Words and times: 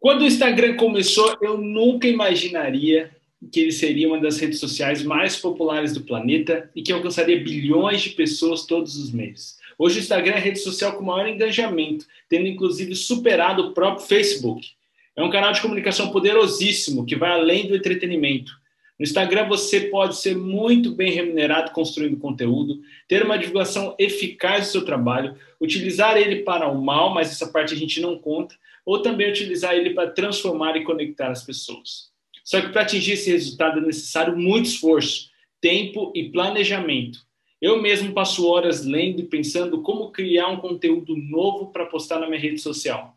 Quando 0.00 0.22
o 0.22 0.26
Instagram 0.26 0.76
começou, 0.76 1.36
eu 1.42 1.58
nunca 1.58 2.08
imaginaria 2.08 3.10
que 3.52 3.60
ele 3.60 3.70
seria 3.70 4.08
uma 4.08 4.18
das 4.18 4.38
redes 4.38 4.58
sociais 4.58 5.02
mais 5.02 5.36
populares 5.36 5.92
do 5.92 6.00
planeta 6.00 6.70
e 6.74 6.82
que 6.82 6.90
alcançaria 6.90 7.38
bilhões 7.38 8.00
de 8.00 8.10
pessoas 8.10 8.64
todos 8.64 8.96
os 8.96 9.12
meses. 9.12 9.58
Hoje 9.78 9.98
o 9.98 10.00
Instagram 10.00 10.32
é 10.32 10.36
a 10.36 10.40
rede 10.40 10.58
social 10.58 10.94
com 10.94 11.04
maior 11.04 11.28
engajamento, 11.28 12.06
tendo 12.30 12.46
inclusive 12.46 12.94
superado 12.94 13.62
o 13.62 13.72
próprio 13.72 14.06
Facebook. 14.06 14.68
É 15.14 15.22
um 15.22 15.30
canal 15.30 15.52
de 15.52 15.60
comunicação 15.60 16.10
poderosíssimo 16.10 17.04
que 17.04 17.16
vai 17.16 17.32
além 17.32 17.68
do 17.68 17.76
entretenimento. 17.76 18.58
No 19.00 19.04
Instagram 19.04 19.48
você 19.48 19.80
pode 19.88 20.18
ser 20.18 20.36
muito 20.36 20.90
bem 20.90 21.10
remunerado 21.10 21.70
construindo 21.70 22.18
conteúdo, 22.18 22.82
ter 23.08 23.24
uma 23.24 23.38
divulgação 23.38 23.96
eficaz 23.98 24.66
do 24.66 24.72
seu 24.72 24.84
trabalho, 24.84 25.34
utilizar 25.58 26.18
ele 26.18 26.42
para 26.42 26.70
o 26.70 26.84
mal, 26.84 27.08
mas 27.08 27.30
essa 27.30 27.50
parte 27.50 27.72
a 27.72 27.76
gente 27.78 27.98
não 27.98 28.18
conta, 28.18 28.54
ou 28.84 29.00
também 29.00 29.30
utilizar 29.30 29.74
ele 29.74 29.94
para 29.94 30.10
transformar 30.10 30.76
e 30.76 30.84
conectar 30.84 31.30
as 31.30 31.42
pessoas. 31.42 32.10
Só 32.44 32.60
que 32.60 32.68
para 32.68 32.82
atingir 32.82 33.12
esse 33.12 33.30
resultado 33.30 33.78
é 33.78 33.82
necessário 33.82 34.36
muito 34.36 34.66
esforço, 34.66 35.30
tempo 35.62 36.12
e 36.14 36.28
planejamento. 36.28 37.20
Eu 37.58 37.80
mesmo 37.80 38.12
passo 38.12 38.46
horas 38.46 38.84
lendo 38.84 39.20
e 39.20 39.26
pensando 39.26 39.80
como 39.80 40.12
criar 40.12 40.48
um 40.48 40.58
conteúdo 40.58 41.16
novo 41.16 41.72
para 41.72 41.86
postar 41.86 42.18
na 42.18 42.26
minha 42.26 42.38
rede 42.38 42.58
social. 42.58 43.16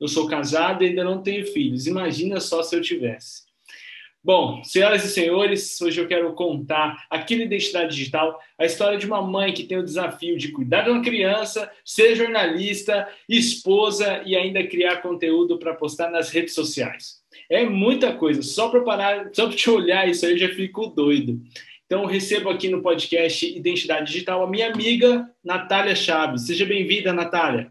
Eu 0.00 0.08
sou 0.08 0.26
casado 0.26 0.82
e 0.82 0.88
ainda 0.88 1.04
não 1.04 1.22
tenho 1.22 1.46
filhos. 1.46 1.86
Imagina 1.86 2.40
só 2.40 2.64
se 2.64 2.74
eu 2.74 2.80
tivesse. 2.80 3.49
Bom, 4.22 4.62
senhoras 4.62 5.02
e 5.02 5.08
senhores, 5.08 5.80
hoje 5.80 5.98
eu 5.98 6.06
quero 6.06 6.30
contar 6.34 7.06
aqui 7.08 7.36
no 7.36 7.42
Identidade 7.42 7.96
Digital 7.96 8.38
a 8.58 8.66
história 8.66 8.98
de 8.98 9.06
uma 9.06 9.22
mãe 9.22 9.50
que 9.50 9.64
tem 9.64 9.78
o 9.78 9.82
desafio 9.82 10.36
de 10.36 10.52
cuidar 10.52 10.82
de 10.82 10.90
uma 10.90 11.02
criança, 11.02 11.70
ser 11.82 12.14
jornalista, 12.14 13.08
esposa 13.26 14.22
e 14.26 14.36
ainda 14.36 14.62
criar 14.66 15.00
conteúdo 15.00 15.58
para 15.58 15.74
postar 15.74 16.10
nas 16.10 16.28
redes 16.28 16.54
sociais. 16.54 17.20
É 17.48 17.64
muita 17.64 18.12
coisa, 18.12 18.42
só 18.42 18.68
para 18.68 18.82
parar, 18.82 19.30
só 19.32 19.46
para 19.46 19.56
te 19.56 19.70
olhar 19.70 20.06
isso 20.06 20.26
aí 20.26 20.32
eu 20.32 20.38
já 20.38 20.50
fico 20.50 20.88
doido. 20.88 21.40
Então, 21.86 22.04
recebo 22.04 22.50
aqui 22.50 22.68
no 22.68 22.82
podcast 22.82 23.46
Identidade 23.46 24.12
Digital 24.12 24.44
a 24.44 24.50
minha 24.50 24.70
amiga 24.70 25.28
Natália 25.42 25.96
Chaves. 25.96 26.46
Seja 26.46 26.66
bem-vinda, 26.66 27.10
Natália. 27.10 27.70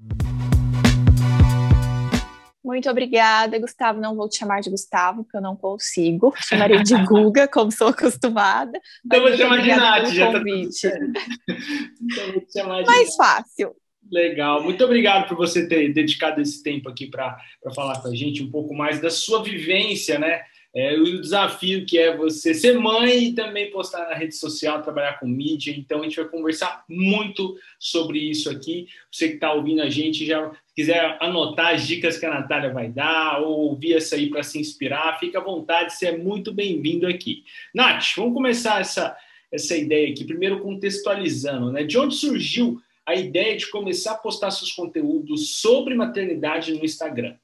Muito 2.79 2.91
obrigada, 2.91 3.59
Gustavo. 3.59 3.99
Não 3.99 4.15
vou 4.15 4.29
te 4.29 4.37
chamar 4.37 4.61
de 4.61 4.69
Gustavo, 4.69 5.25
porque 5.25 5.35
eu 5.35 5.41
não 5.41 5.53
consigo. 5.53 6.33
Chamarei 6.37 6.81
de 6.81 6.95
Guga, 7.03 7.45
como 7.45 7.69
sou 7.73 7.89
acostumada. 7.89 8.79
Então 9.05 9.19
vou 9.19 9.35
chamar 9.35 9.61
de 9.61 9.67
Nath, 9.67 10.13
já 10.13 10.31
tá 10.31 10.37
convite. 10.39 10.89
Tá 10.89 10.97
então 12.01 12.31
vou 12.31 12.39
te 12.39 12.53
chamar 12.53 12.83
de 12.83 12.87
Mais 12.87 13.13
fácil. 13.17 13.75
Legal. 14.09 14.63
Muito 14.63 14.81
obrigado 14.85 15.27
por 15.27 15.35
você 15.35 15.67
ter 15.67 15.91
dedicado 15.91 16.39
esse 16.39 16.63
tempo 16.63 16.87
aqui 16.87 17.07
para 17.07 17.37
falar 17.75 18.01
com 18.01 18.07
a 18.07 18.15
gente 18.15 18.41
um 18.41 18.49
pouco 18.49 18.73
mais 18.73 19.01
da 19.01 19.09
sua 19.09 19.43
vivência, 19.43 20.17
né? 20.17 20.39
É, 20.75 20.95
o 20.95 21.19
desafio 21.19 21.83
que 21.83 21.97
é 21.97 22.15
você 22.15 22.53
ser 22.53 22.77
mãe 22.77 23.29
e 23.29 23.33
também 23.33 23.71
postar 23.71 24.07
na 24.07 24.13
rede 24.13 24.35
social, 24.35 24.83
trabalhar 24.83 25.19
com 25.19 25.27
mídia. 25.27 25.73
Então, 25.75 26.01
a 26.01 26.03
gente 26.03 26.17
vai 26.17 26.29
conversar 26.29 26.83
muito 26.87 27.57
sobre 27.79 28.19
isso 28.19 28.51
aqui. 28.51 28.87
Você 29.11 29.29
que 29.29 29.33
está 29.35 29.51
ouvindo 29.51 29.81
a 29.81 29.89
gente, 29.89 30.25
já 30.25 30.51
quiser 30.75 31.17
anotar 31.19 31.73
as 31.73 31.87
dicas 31.87 32.19
que 32.19 32.25
a 32.25 32.29
Natália 32.29 32.71
vai 32.71 32.87
dar 32.87 33.41
ou 33.41 33.69
ouvir 33.69 33.95
essa 33.95 34.15
aí 34.15 34.29
para 34.29 34.43
se 34.43 34.59
inspirar, 34.59 35.19
fica 35.19 35.39
à 35.39 35.43
vontade, 35.43 35.93
você 35.93 36.07
é 36.07 36.17
muito 36.17 36.53
bem-vindo 36.53 37.07
aqui. 37.07 37.43
Nath, 37.73 38.13
vamos 38.15 38.35
começar 38.35 38.79
essa, 38.79 39.17
essa 39.51 39.75
ideia 39.75 40.11
aqui, 40.11 40.23
primeiro 40.23 40.61
contextualizando, 40.61 41.71
né? 41.71 41.83
De 41.83 41.97
onde 41.97 42.13
surgiu 42.13 42.79
a 43.05 43.15
ideia 43.15 43.57
de 43.57 43.67
começar 43.71 44.11
a 44.11 44.17
postar 44.17 44.51
seus 44.51 44.71
conteúdos 44.71 45.55
sobre 45.55 45.95
maternidade 45.95 46.71
no 46.73 46.85
Instagram? 46.85 47.35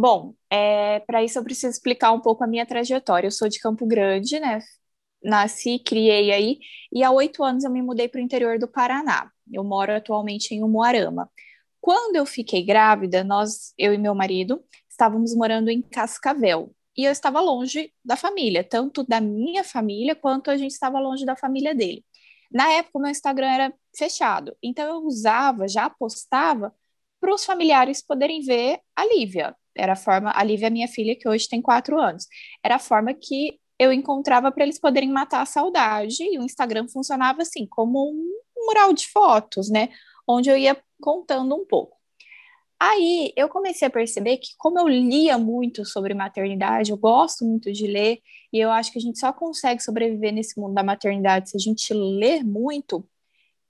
Bom, 0.00 0.34
é, 0.48 1.00
para 1.00 1.24
isso 1.24 1.40
eu 1.40 1.42
preciso 1.44 1.72
explicar 1.72 2.12
um 2.12 2.20
pouco 2.20 2.44
a 2.44 2.46
minha 2.46 2.64
trajetória. 2.64 3.26
Eu 3.26 3.32
sou 3.32 3.48
de 3.48 3.58
Campo 3.58 3.84
Grande, 3.84 4.38
né? 4.38 4.60
Nasci, 5.22 5.80
criei 5.80 6.30
aí, 6.32 6.60
e 6.92 7.02
há 7.02 7.10
oito 7.10 7.42
anos 7.42 7.64
eu 7.64 7.70
me 7.70 7.82
mudei 7.82 8.08
para 8.08 8.20
o 8.20 8.22
interior 8.22 8.60
do 8.60 8.68
Paraná. 8.68 9.28
Eu 9.52 9.64
moro 9.64 9.92
atualmente 9.92 10.54
em 10.54 10.62
Umuarama. 10.62 11.28
Quando 11.80 12.14
eu 12.14 12.24
fiquei 12.24 12.64
grávida, 12.64 13.24
nós, 13.24 13.74
eu 13.76 13.92
e 13.92 13.98
meu 13.98 14.14
marido, 14.14 14.62
estávamos 14.88 15.34
morando 15.34 15.68
em 15.68 15.82
Cascavel. 15.82 16.72
E 16.96 17.04
eu 17.04 17.10
estava 17.10 17.40
longe 17.40 17.92
da 18.04 18.16
família, 18.16 18.62
tanto 18.62 19.04
da 19.04 19.20
minha 19.20 19.64
família 19.64 20.14
quanto 20.14 20.48
a 20.50 20.56
gente 20.56 20.72
estava 20.72 21.00
longe 21.00 21.24
da 21.26 21.34
família 21.36 21.74
dele. 21.74 22.04
Na 22.52 22.70
época, 22.72 22.98
o 22.98 23.02
meu 23.02 23.10
Instagram 23.10 23.48
era 23.48 23.74
fechado, 23.96 24.56
então 24.62 24.88
eu 24.88 24.98
usava, 25.06 25.66
já 25.68 25.90
postava 25.90 26.72
para 27.20 27.34
os 27.34 27.44
familiares 27.44 28.02
poderem 28.02 28.40
ver 28.42 28.80
a 28.96 29.04
Lívia, 29.04 29.56
era 29.78 29.92
a 29.92 29.96
forma, 29.96 30.32
a 30.34 30.42
Lívia 30.42 30.70
minha 30.70 30.88
filha, 30.88 31.16
que 31.16 31.28
hoje 31.28 31.48
tem 31.48 31.62
quatro 31.62 31.98
anos. 32.00 32.26
Era 32.62 32.76
a 32.76 32.78
forma 32.78 33.14
que 33.14 33.58
eu 33.78 33.92
encontrava 33.92 34.50
para 34.50 34.64
eles 34.64 34.80
poderem 34.80 35.10
matar 35.10 35.40
a 35.40 35.46
saudade, 35.46 36.22
e 36.22 36.38
o 36.38 36.42
Instagram 36.42 36.88
funcionava 36.88 37.42
assim, 37.42 37.66
como 37.66 38.10
um 38.10 38.66
mural 38.66 38.92
de 38.92 39.06
fotos, 39.08 39.70
né? 39.70 39.88
Onde 40.26 40.50
eu 40.50 40.56
ia 40.56 40.76
contando 41.00 41.54
um 41.54 41.64
pouco. 41.64 41.96
Aí 42.80 43.32
eu 43.36 43.48
comecei 43.48 43.88
a 43.88 43.90
perceber 43.90 44.36
que, 44.38 44.50
como 44.56 44.78
eu 44.78 44.86
lia 44.86 45.36
muito 45.36 45.84
sobre 45.84 46.14
maternidade, 46.14 46.90
eu 46.90 46.96
gosto 46.96 47.44
muito 47.44 47.72
de 47.72 47.86
ler, 47.86 48.20
e 48.52 48.58
eu 48.58 48.70
acho 48.70 48.92
que 48.92 48.98
a 48.98 49.02
gente 49.02 49.18
só 49.18 49.32
consegue 49.32 49.82
sobreviver 49.82 50.32
nesse 50.32 50.60
mundo 50.60 50.74
da 50.74 50.82
maternidade 50.82 51.50
se 51.50 51.56
a 51.56 51.60
gente 51.60 51.92
ler 51.92 52.44
muito. 52.44 53.06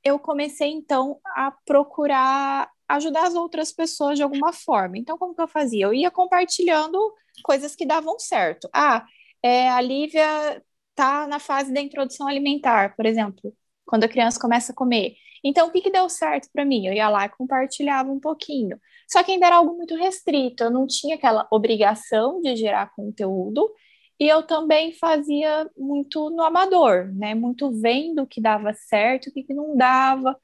Eu 0.05 0.19
comecei 0.19 0.71
então 0.71 1.19
a 1.37 1.51
procurar 1.67 2.71
ajudar 2.89 3.27
as 3.27 3.35
outras 3.35 3.73
pessoas 3.73 4.17
de 4.17 4.23
alguma 4.23 4.53
forma. 4.53 4.99
Então, 4.99 5.19
como 5.19 5.35
que 5.35 5.43
eu 5.43 5.49
fazia? 5.49 5.87
Eu 5.87 5.95
ia 5.95 6.11
compartilhando 6.11 6.99
coisas 7.43 7.77
que 7.77 7.87
davam 7.87 8.19
certo. 8.19 8.69
Ah, 8.73 9.05
é, 9.43 9.69
a 9.69 9.81
Lívia 9.81 10.63
tá 10.95 11.27
na 11.27 11.39
fase 11.39 11.73
da 11.73 11.81
introdução 11.81 12.27
alimentar, 12.27 12.97
por 12.97 13.07
exemplo, 13.07 13.55
quando 13.87 14.05
a 14.05 14.09
criança 14.09 14.41
começa 14.41 14.73
a 14.73 14.75
comer. 14.75 15.15
Então, 15.45 15.69
o 15.69 15.71
que, 15.71 15.81
que 15.81 15.91
deu 15.91 16.09
certo 16.09 16.49
para 16.53 16.65
mim? 16.65 16.87
Eu 16.87 16.93
ia 16.93 17.09
lá 17.09 17.27
e 17.27 17.29
compartilhava 17.29 18.11
um 18.11 18.19
pouquinho. 18.21 18.79
Só 19.09 19.23
que 19.23 19.33
ainda 19.33 19.47
era 19.47 19.57
algo 19.57 19.77
muito 19.77 19.95
restrito, 19.95 20.65
eu 20.65 20.71
não 20.71 20.87
tinha 20.87 21.15
aquela 21.15 21.47
obrigação 21.51 22.41
de 22.41 22.57
gerar 22.57 22.93
conteúdo, 22.95 23.73
e 24.21 24.29
eu 24.29 24.43
também 24.43 24.93
fazia 24.93 25.71
muito 25.77 26.31
no 26.31 26.43
amador, 26.43 27.07
né? 27.15 27.35
Muito 27.35 27.71
vendo 27.81 28.23
o 28.23 28.27
que 28.27 28.41
dava 28.41 28.75
certo, 28.75 29.29
o 29.29 29.33
que, 29.33 29.45
que 29.45 29.55
não 29.55 29.77
dava. 29.77 30.37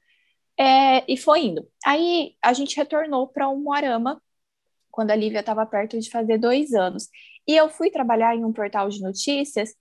É, 0.57 1.11
e 1.11 1.17
foi 1.17 1.45
indo. 1.45 1.67
Aí 1.85 2.35
a 2.41 2.53
gente 2.53 2.77
retornou 2.77 3.27
para 3.27 3.47
o 3.47 3.57
Moarama, 3.57 4.21
quando 4.91 5.11
a 5.11 5.15
Lívia 5.15 5.41
estava 5.41 5.65
perto 5.65 5.99
de 5.99 6.09
fazer 6.09 6.37
dois 6.37 6.73
anos. 6.73 7.09
E 7.47 7.55
eu 7.55 7.69
fui 7.69 7.91
trabalhar 7.91 8.35
em 8.35 8.45
um 8.45 8.53
portal 8.53 8.87
de 8.89 9.01
notícias 9.01 9.75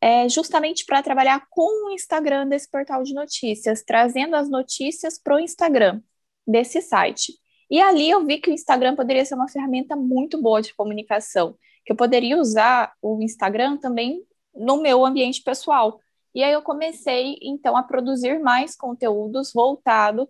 é, 0.00 0.28
justamente 0.28 0.84
para 0.84 1.02
trabalhar 1.02 1.46
com 1.50 1.86
o 1.86 1.90
Instagram 1.90 2.46
desse 2.46 2.70
portal 2.70 3.02
de 3.02 3.14
notícias, 3.14 3.82
trazendo 3.82 4.36
as 4.36 4.48
notícias 4.48 5.18
para 5.18 5.36
o 5.36 5.40
Instagram 5.40 6.00
desse 6.46 6.80
site. 6.80 7.32
E 7.70 7.80
ali 7.80 8.08
eu 8.08 8.24
vi 8.24 8.38
que 8.38 8.50
o 8.50 8.54
Instagram 8.54 8.94
poderia 8.94 9.24
ser 9.24 9.34
uma 9.34 9.48
ferramenta 9.48 9.96
muito 9.96 10.40
boa 10.40 10.62
de 10.62 10.74
comunicação, 10.74 11.56
que 11.84 11.92
eu 11.92 11.96
poderia 11.96 12.38
usar 12.38 12.92
o 13.02 13.22
Instagram 13.22 13.76
também 13.78 14.22
no 14.54 14.80
meu 14.80 15.04
ambiente 15.04 15.42
pessoal, 15.42 16.00
e 16.34 16.42
aí 16.42 16.52
eu 16.52 16.62
comecei, 16.62 17.38
então, 17.42 17.76
a 17.76 17.82
produzir 17.82 18.38
mais 18.40 18.76
conteúdos 18.76 19.52
voltado 19.52 20.28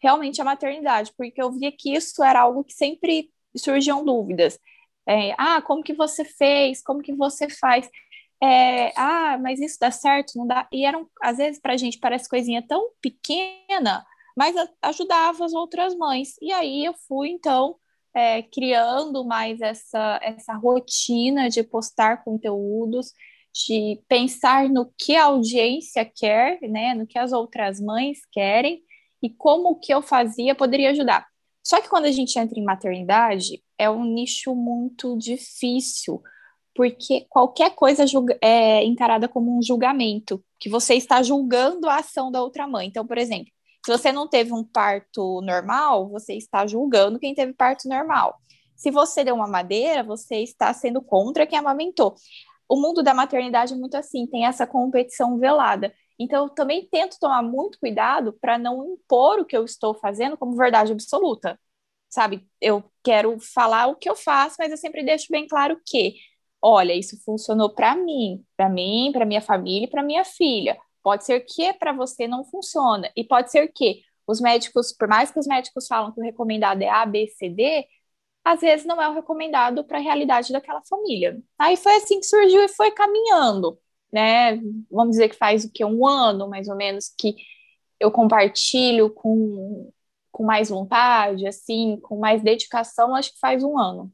realmente 0.00 0.40
à 0.40 0.44
maternidade, 0.44 1.12
porque 1.16 1.40
eu 1.42 1.50
via 1.52 1.72
que 1.72 1.94
isso 1.94 2.22
era 2.22 2.40
algo 2.40 2.64
que 2.64 2.72
sempre 2.72 3.30
surgiam 3.56 4.04
dúvidas. 4.04 4.58
É, 5.06 5.34
ah, 5.38 5.62
como 5.62 5.82
que 5.82 5.94
você 5.94 6.24
fez? 6.24 6.82
Como 6.82 7.02
que 7.02 7.14
você 7.14 7.48
faz? 7.48 7.88
É, 8.42 8.92
ah, 8.96 9.38
mas 9.38 9.60
isso 9.60 9.78
dá 9.80 9.90
certo? 9.90 10.36
Não 10.36 10.46
dá? 10.46 10.68
E 10.72 10.84
eram, 10.84 11.08
às 11.22 11.38
vezes, 11.38 11.60
para 11.60 11.74
a 11.74 11.76
gente 11.76 11.98
parece 11.98 12.28
coisinha 12.28 12.62
tão 12.66 12.90
pequena, 13.00 14.06
mas 14.36 14.54
ajudava 14.82 15.44
as 15.44 15.52
outras 15.52 15.94
mães. 15.96 16.36
E 16.40 16.52
aí 16.52 16.84
eu 16.84 16.94
fui, 17.08 17.30
então, 17.30 17.76
é, 18.14 18.42
criando 18.42 19.24
mais 19.24 19.60
essa, 19.60 20.20
essa 20.22 20.54
rotina 20.54 21.48
de 21.48 21.62
postar 21.62 22.22
conteúdos 22.24 23.12
de 23.66 24.00
pensar 24.08 24.68
no 24.68 24.92
que 24.96 25.16
a 25.16 25.24
audiência 25.24 26.04
quer, 26.04 26.60
né, 26.62 26.94
no 26.94 27.06
que 27.06 27.18
as 27.18 27.32
outras 27.32 27.80
mães 27.80 28.20
querem 28.30 28.82
e 29.20 29.28
como 29.28 29.70
o 29.70 29.76
que 29.76 29.92
eu 29.92 30.00
fazia 30.00 30.54
poderia 30.54 30.90
ajudar. 30.90 31.26
Só 31.64 31.80
que 31.80 31.88
quando 31.88 32.04
a 32.04 32.12
gente 32.12 32.38
entra 32.38 32.58
em 32.58 32.64
maternidade, 32.64 33.62
é 33.76 33.90
um 33.90 34.04
nicho 34.04 34.54
muito 34.54 35.18
difícil, 35.18 36.22
porque 36.74 37.26
qualquer 37.28 37.74
coisa 37.74 38.04
é 38.40 38.84
encarada 38.84 39.28
como 39.28 39.58
um 39.58 39.62
julgamento, 39.62 40.42
que 40.60 40.68
você 40.68 40.94
está 40.94 41.22
julgando 41.22 41.88
a 41.88 41.96
ação 41.96 42.30
da 42.30 42.42
outra 42.42 42.66
mãe. 42.66 42.86
Então, 42.86 43.04
por 43.06 43.18
exemplo, 43.18 43.52
se 43.84 43.90
você 43.90 44.12
não 44.12 44.28
teve 44.28 44.52
um 44.52 44.62
parto 44.64 45.40
normal, 45.42 46.08
você 46.08 46.34
está 46.34 46.66
julgando 46.66 47.18
quem 47.18 47.34
teve 47.34 47.52
parto 47.52 47.88
normal. 47.88 48.36
Se 48.76 48.92
você 48.92 49.24
deu 49.24 49.34
uma 49.34 49.48
madeira, 49.48 50.04
você 50.04 50.36
está 50.36 50.72
sendo 50.72 51.02
contra 51.02 51.46
quem 51.46 51.58
amamentou 51.58 52.14
o 52.68 52.76
mundo 52.80 53.02
da 53.02 53.14
maternidade 53.14 53.72
é 53.74 53.76
muito 53.76 53.96
assim, 53.96 54.26
tem 54.26 54.46
essa 54.46 54.66
competição 54.66 55.38
velada. 55.38 55.92
Então, 56.18 56.44
eu 56.46 56.50
também 56.50 56.86
tento 56.90 57.18
tomar 57.20 57.42
muito 57.42 57.78
cuidado 57.78 58.32
para 58.40 58.58
não 58.58 58.84
impor 58.94 59.40
o 59.40 59.44
que 59.44 59.56
eu 59.56 59.64
estou 59.64 59.94
fazendo 59.94 60.36
como 60.36 60.56
verdade 60.56 60.92
absoluta. 60.92 61.58
sabe? 62.08 62.46
Eu 62.60 62.84
quero 63.02 63.38
falar 63.40 63.86
o 63.88 63.96
que 63.96 64.08
eu 64.08 64.16
faço, 64.16 64.56
mas 64.58 64.70
eu 64.70 64.76
sempre 64.76 65.04
deixo 65.04 65.26
bem 65.30 65.46
claro 65.46 65.80
que, 65.86 66.16
olha, 66.62 66.94
isso 66.94 67.22
funcionou 67.24 67.70
para 67.74 67.94
mim, 67.94 68.44
para 68.56 68.68
mim, 68.68 69.10
para 69.12 69.24
minha 69.26 69.40
família, 69.42 69.88
para 69.88 70.02
minha 70.02 70.24
filha. 70.24 70.78
Pode 71.02 71.24
ser 71.24 71.40
que 71.40 71.72
para 71.74 71.92
você 71.92 72.26
não 72.26 72.44
funciona 72.44 73.10
e 73.16 73.24
pode 73.24 73.50
ser 73.50 73.68
que 73.68 74.02
os 74.26 74.40
médicos, 74.40 74.92
por 74.92 75.08
mais 75.08 75.30
que 75.30 75.38
os 75.38 75.46
médicos 75.46 75.86
falam 75.86 76.12
que 76.12 76.20
o 76.20 76.24
recomendado 76.24 76.82
é 76.82 76.88
A, 76.88 77.06
B, 77.06 77.26
C, 77.28 77.48
D, 77.48 77.86
às 78.48 78.60
vezes 78.62 78.86
não 78.86 79.00
é 79.00 79.06
o 79.06 79.12
recomendado 79.12 79.84
para 79.84 79.98
a 79.98 80.00
realidade 80.00 80.52
daquela 80.52 80.80
família. 80.88 81.38
Aí 81.58 81.76
foi 81.76 81.96
assim 81.96 82.18
que 82.18 82.24
surgiu 82.24 82.62
e 82.62 82.68
foi 82.68 82.90
caminhando, 82.90 83.78
né? 84.10 84.56
Vamos 84.90 85.10
dizer 85.10 85.28
que 85.28 85.36
faz 85.36 85.64
o 85.64 85.70
que 85.70 85.84
um 85.84 86.06
ano, 86.06 86.48
mais 86.48 86.66
ou 86.66 86.74
menos, 86.74 87.12
que 87.18 87.36
eu 88.00 88.10
compartilho 88.10 89.10
com 89.10 89.90
com 90.30 90.44
mais 90.44 90.68
vontade, 90.68 91.48
assim, 91.48 91.98
com 92.00 92.16
mais 92.20 92.42
dedicação, 92.42 93.16
acho 93.16 93.32
que 93.32 93.40
faz 93.40 93.64
um 93.64 93.76
ano. 93.76 94.12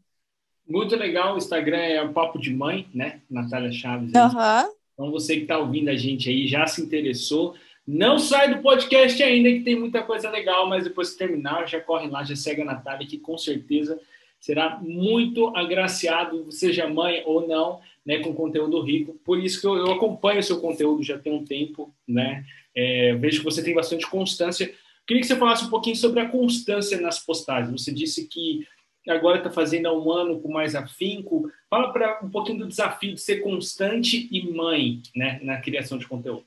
Muito 0.66 0.96
legal, 0.96 1.34
o 1.34 1.38
Instagram 1.38 1.76
é 1.76 2.02
o 2.02 2.14
Papo 2.14 2.38
de 2.38 2.50
Mãe, 2.50 2.88
né? 2.94 3.20
Natália 3.28 3.70
Chaves. 3.70 4.10
Uhum. 4.14 4.72
Então, 4.94 5.10
você 5.10 5.36
que 5.36 5.42
está 5.42 5.58
ouvindo 5.58 5.90
a 5.90 5.96
gente 5.96 6.30
aí, 6.30 6.46
já 6.46 6.66
se 6.66 6.80
interessou, 6.80 7.54
não 7.86 8.18
sai 8.18 8.54
do 8.54 8.62
podcast 8.62 9.22
ainda, 9.22 9.50
que 9.50 9.60
tem 9.60 9.78
muita 9.78 10.02
coisa 10.02 10.30
legal, 10.30 10.66
mas 10.66 10.84
depois 10.84 11.10
que 11.10 11.18
terminar, 11.18 11.68
já 11.68 11.80
corre 11.80 12.08
lá, 12.08 12.24
já 12.24 12.34
segue 12.34 12.62
a 12.62 12.64
Natália, 12.64 13.06
que 13.06 13.18
com 13.18 13.36
certeza 13.36 14.00
será 14.44 14.78
muito 14.78 15.56
agraciado, 15.56 16.52
seja 16.52 16.86
mãe 16.86 17.22
ou 17.24 17.48
não, 17.48 17.80
né, 18.04 18.18
com 18.18 18.34
conteúdo 18.34 18.78
rico. 18.82 19.14
Por 19.24 19.42
isso 19.42 19.58
que 19.58 19.66
eu, 19.66 19.74
eu 19.74 19.90
acompanho 19.92 20.40
o 20.40 20.42
seu 20.42 20.60
conteúdo 20.60 21.02
já 21.02 21.18
tem 21.18 21.32
um 21.32 21.42
tempo, 21.42 21.94
né? 22.06 22.44
É, 22.74 23.14
vejo 23.14 23.38
que 23.38 23.44
você 23.44 23.64
tem 23.64 23.74
bastante 23.74 24.06
constância. 24.06 24.70
Queria 25.06 25.22
que 25.22 25.26
você 25.26 25.36
falasse 25.36 25.64
um 25.64 25.70
pouquinho 25.70 25.96
sobre 25.96 26.20
a 26.20 26.28
constância 26.28 27.00
nas 27.00 27.18
postagens. 27.18 27.72
Você 27.72 27.90
disse 27.90 28.28
que 28.28 28.68
agora 29.08 29.38
está 29.38 29.50
fazendo 29.50 29.86
há 29.86 29.98
um 29.98 30.12
ano 30.12 30.38
com 30.38 30.52
mais 30.52 30.74
afinco. 30.74 31.50
Fala 31.70 31.90
para 31.90 32.20
um 32.22 32.28
pouquinho 32.28 32.58
do 32.58 32.68
desafio 32.68 33.14
de 33.14 33.22
ser 33.22 33.40
constante 33.40 34.28
e 34.30 34.46
mãe 34.52 35.00
né, 35.16 35.40
na 35.42 35.58
criação 35.58 35.96
de 35.96 36.06
conteúdo. 36.06 36.44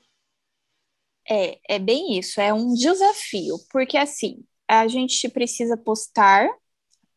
É, 1.28 1.58
é 1.68 1.78
bem 1.80 2.16
isso, 2.16 2.40
é 2.40 2.54
um 2.54 2.72
desafio, 2.74 3.56
porque 3.72 3.96
assim, 3.96 4.44
a 4.68 4.86
gente 4.86 5.28
precisa 5.28 5.76
postar 5.76 6.48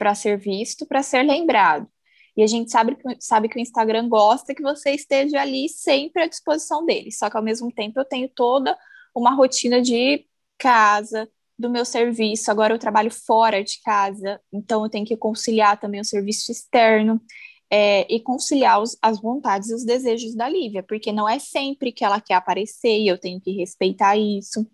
para 0.01 0.15
ser 0.15 0.36
visto, 0.36 0.83
para 0.88 1.03
ser 1.03 1.21
lembrado. 1.21 1.88
E 2.36 2.42
a 2.42 2.48
gente 2.48 2.71
sabe, 2.71 2.98
sabe 3.19 3.48
que 3.48 3.59
o 3.59 3.62
Instagram 3.62 4.09
gosta 4.09 4.56
que 4.56 4.63
você 4.63 4.89
esteja 4.95 5.39
ali 5.39 5.69
sempre 5.69 6.24
à 6.24 6.27
disposição 6.27 6.83
dele. 6.83 7.12
Só 7.12 7.30
que 7.30 7.38
ao 7.38 7.44
mesmo 7.44 7.71
tempo 7.71 8.00
eu 8.00 8.06
tenho 8.06 8.27
toda 8.27 8.75
uma 9.13 9.36
rotina 9.36 9.80
de 9.80 10.25
casa, 10.57 11.30
do 11.56 11.69
meu 11.69 11.86
serviço. 11.86 12.50
Agora 12.50 12.74
eu 12.74 12.80
trabalho 12.80 13.12
fora 13.12 13.63
de 13.63 13.80
casa, 13.83 14.42
então 14.51 14.83
eu 14.83 14.89
tenho 14.89 15.06
que 15.06 15.15
conciliar 15.15 15.80
também 15.80 16.01
o 16.01 16.06
serviço 16.06 16.51
externo 16.51 17.21
é, 17.69 18.12
e 18.12 18.19
conciliar 18.19 18.81
os, 18.81 18.98
as 19.03 19.21
vontades 19.21 19.69
e 19.69 19.75
os 19.75 19.86
desejos 19.86 20.33
da 20.33 20.50
Lívia, 20.50 20.81
porque 20.81 21.12
não 21.12 21.30
é 21.30 21.38
sempre 21.38 21.92
que 21.92 22.03
ela 22.03 22.19
quer 22.19 22.33
aparecer 22.33 22.98
e 22.98 23.07
eu 23.07 23.19
tenho 23.19 23.39
que 23.39 23.51
respeitar 23.51 24.18
isso. 24.18 24.65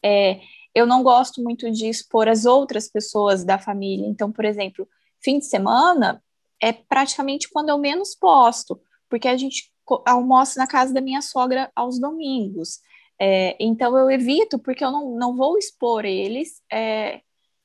É, 0.00 0.38
eu 0.76 0.84
não 0.86 1.02
gosto 1.02 1.42
muito 1.42 1.70
de 1.70 1.88
expor 1.88 2.28
as 2.28 2.44
outras 2.44 2.86
pessoas 2.86 3.42
da 3.44 3.58
família. 3.58 4.06
Então, 4.06 4.30
por 4.30 4.44
exemplo, 4.44 4.86
fim 5.24 5.38
de 5.38 5.46
semana 5.46 6.22
é 6.60 6.70
praticamente 6.70 7.48
quando 7.48 7.70
eu 7.70 7.78
menos 7.78 8.14
posto, 8.14 8.78
porque 9.08 9.26
a 9.26 9.38
gente 9.38 9.72
almoça 10.04 10.58
na 10.60 10.66
casa 10.66 10.92
da 10.92 11.00
minha 11.00 11.22
sogra 11.22 11.72
aos 11.74 11.98
domingos. 11.98 12.80
É, 13.18 13.56
então 13.58 13.96
eu 13.96 14.10
evito 14.10 14.58
porque 14.58 14.84
eu 14.84 14.90
não, 14.90 15.16
não 15.16 15.34
vou 15.34 15.56
expor 15.56 16.04
eles. 16.04 16.60
É, 16.70 17.22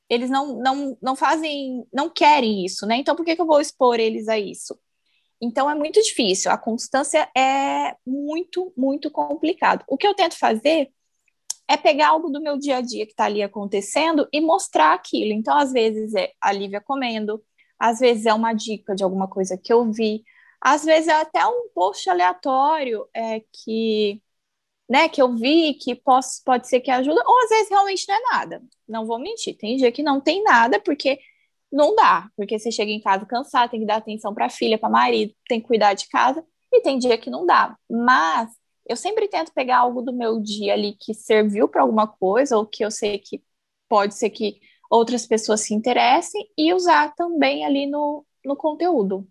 eles 0.08 0.30
não, 0.30 0.56
não, 0.56 0.96
não 1.02 1.14
fazem, 1.14 1.86
não 1.92 2.08
querem 2.08 2.64
isso, 2.64 2.86
né? 2.86 2.96
Então 2.96 3.14
por 3.14 3.26
que, 3.26 3.36
que 3.36 3.42
eu 3.42 3.46
vou 3.46 3.60
expor 3.60 4.00
eles 4.00 4.26
a 4.26 4.38
isso? 4.38 4.74
Então 5.38 5.68
é 5.68 5.74
muito 5.74 6.00
difícil. 6.00 6.50
A 6.50 6.56
constância 6.56 7.28
é 7.36 7.94
muito, 8.06 8.72
muito 8.74 9.10
complicado. 9.10 9.84
O 9.86 9.98
que 9.98 10.06
eu 10.06 10.14
tento 10.14 10.38
fazer 10.38 10.90
é 11.72 11.76
pegar 11.76 12.08
algo 12.08 12.28
do 12.28 12.40
meu 12.40 12.58
dia 12.58 12.78
a 12.78 12.80
dia 12.82 13.06
que 13.06 13.12
está 13.12 13.24
ali 13.24 13.42
acontecendo 13.42 14.28
e 14.32 14.40
mostrar 14.40 14.92
aquilo. 14.92 15.32
Então, 15.32 15.56
às 15.56 15.72
vezes 15.72 16.14
é 16.14 16.32
a 16.40 16.52
Lívia 16.52 16.82
comendo, 16.82 17.42
às 17.78 17.98
vezes 17.98 18.26
é 18.26 18.34
uma 18.34 18.52
dica 18.52 18.94
de 18.94 19.02
alguma 19.02 19.26
coisa 19.28 19.56
que 19.56 19.72
eu 19.72 19.90
vi, 19.90 20.22
às 20.60 20.84
vezes 20.84 21.08
é 21.08 21.12
até 21.14 21.46
um 21.46 21.70
post 21.74 22.08
aleatório 22.10 23.08
é, 23.14 23.40
que 23.52 24.22
né, 24.88 25.08
que 25.08 25.22
eu 25.22 25.34
vi 25.34 25.74
que 25.74 25.94
posso, 25.94 26.42
pode 26.44 26.68
ser 26.68 26.80
que 26.80 26.90
ajuda, 26.90 27.22
ou 27.26 27.44
às 27.44 27.50
vezes 27.50 27.70
realmente 27.70 28.04
não 28.08 28.14
é 28.14 28.20
nada. 28.32 28.62
Não 28.86 29.06
vou 29.06 29.18
mentir, 29.18 29.56
tem 29.56 29.76
dia 29.76 29.90
que 29.92 30.02
não 30.02 30.20
tem 30.20 30.42
nada, 30.42 30.80
porque 30.80 31.18
não 31.72 31.94
dá, 31.94 32.28
porque 32.36 32.58
você 32.58 32.70
chega 32.70 32.90
em 32.92 33.00
casa 33.00 33.24
cansado, 33.26 33.70
tem 33.70 33.80
que 33.80 33.86
dar 33.86 33.96
atenção 33.96 34.34
para 34.34 34.46
a 34.46 34.50
filha, 34.50 34.78
para 34.78 34.88
o 34.90 34.92
marido, 34.92 35.34
tem 35.48 35.60
que 35.60 35.66
cuidar 35.66 35.94
de 35.94 36.08
casa, 36.08 36.44
e 36.72 36.82
tem 36.82 36.98
dia 36.98 37.16
que 37.18 37.30
não 37.30 37.46
dá. 37.46 37.76
Mas 37.90 38.50
eu 38.92 38.96
sempre 38.96 39.26
tento 39.26 39.52
pegar 39.52 39.78
algo 39.78 40.02
do 40.02 40.12
meu 40.12 40.40
dia 40.40 40.74
ali 40.74 40.92
que 40.92 41.14
serviu 41.14 41.66
para 41.66 41.82
alguma 41.82 42.06
coisa, 42.06 42.56
ou 42.56 42.66
que 42.66 42.84
eu 42.84 42.90
sei 42.90 43.18
que 43.18 43.42
pode 43.88 44.14
ser 44.14 44.30
que 44.30 44.60
outras 44.90 45.26
pessoas 45.26 45.62
se 45.62 45.74
interessem, 45.74 46.46
e 46.56 46.74
usar 46.74 47.14
também 47.14 47.64
ali 47.64 47.86
no, 47.86 48.24
no 48.44 48.54
conteúdo. 48.54 49.26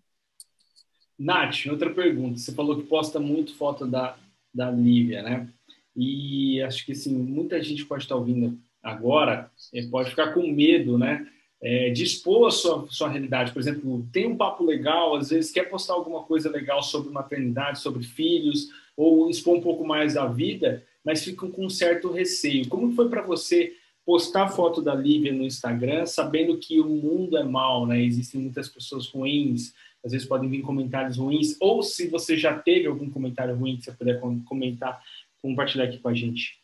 Nath, 1.16 1.66
outra 1.70 1.94
pergunta. 1.94 2.38
Você 2.38 2.52
falou 2.52 2.76
que 2.76 2.88
posta 2.88 3.20
muito 3.20 3.54
foto 3.54 3.86
da, 3.86 4.16
da 4.52 4.70
Lívia, 4.70 5.22
né? 5.22 5.48
E 5.94 6.60
acho 6.62 6.84
que 6.84 6.92
assim, 6.92 7.16
muita 7.16 7.62
gente 7.62 7.84
pode 7.84 8.02
estar 8.02 8.16
ouvindo 8.16 8.58
agora, 8.82 9.50
é, 9.72 9.82
pode 9.86 10.10
ficar 10.10 10.32
com 10.34 10.42
medo, 10.48 10.98
né? 10.98 11.24
É, 11.64 11.90
de 11.90 12.02
expor 12.02 12.48
a 12.48 12.50
sua, 12.50 12.86
sua 12.90 13.08
realidade. 13.08 13.52
Por 13.52 13.60
exemplo, 13.60 14.04
tem 14.12 14.26
um 14.26 14.36
papo 14.36 14.64
legal, 14.64 15.14
às 15.14 15.30
vezes 15.30 15.52
quer 15.52 15.70
postar 15.70 15.94
alguma 15.94 16.24
coisa 16.24 16.50
legal 16.50 16.82
sobre 16.82 17.12
maternidade, 17.12 17.80
sobre 17.80 18.02
filhos, 18.02 18.68
ou 18.96 19.30
expor 19.30 19.56
um 19.56 19.60
pouco 19.60 19.86
mais 19.86 20.14
da 20.14 20.26
vida, 20.26 20.84
mas 21.04 21.24
ficam 21.24 21.50
com 21.50 21.64
um 21.66 21.70
certo 21.70 22.10
receio. 22.10 22.68
Como 22.68 22.92
foi 22.92 23.08
para 23.08 23.22
você 23.22 23.74
postar 24.04 24.48
foto 24.48 24.82
da 24.82 24.94
Lívia 24.94 25.32
no 25.32 25.44
Instagram, 25.44 26.06
sabendo 26.06 26.58
que 26.58 26.80
o 26.80 26.88
mundo 26.88 27.36
é 27.36 27.44
mal, 27.44 27.86
né? 27.86 28.02
Existem 28.02 28.40
muitas 28.40 28.68
pessoas 28.68 29.06
ruins, 29.06 29.72
às 30.04 30.12
vezes 30.12 30.26
podem 30.26 30.50
vir 30.50 30.62
comentários 30.62 31.16
ruins, 31.16 31.56
ou 31.60 31.82
se 31.82 32.08
você 32.08 32.36
já 32.36 32.58
teve 32.58 32.88
algum 32.88 33.08
comentário 33.08 33.54
ruim 33.54 33.76
que 33.76 33.84
você 33.84 33.92
puder 33.92 34.20
comentar, 34.44 35.00
compartilhar 35.40 35.84
aqui 35.84 35.98
com 35.98 36.08
a 36.08 36.14
gente. 36.14 36.61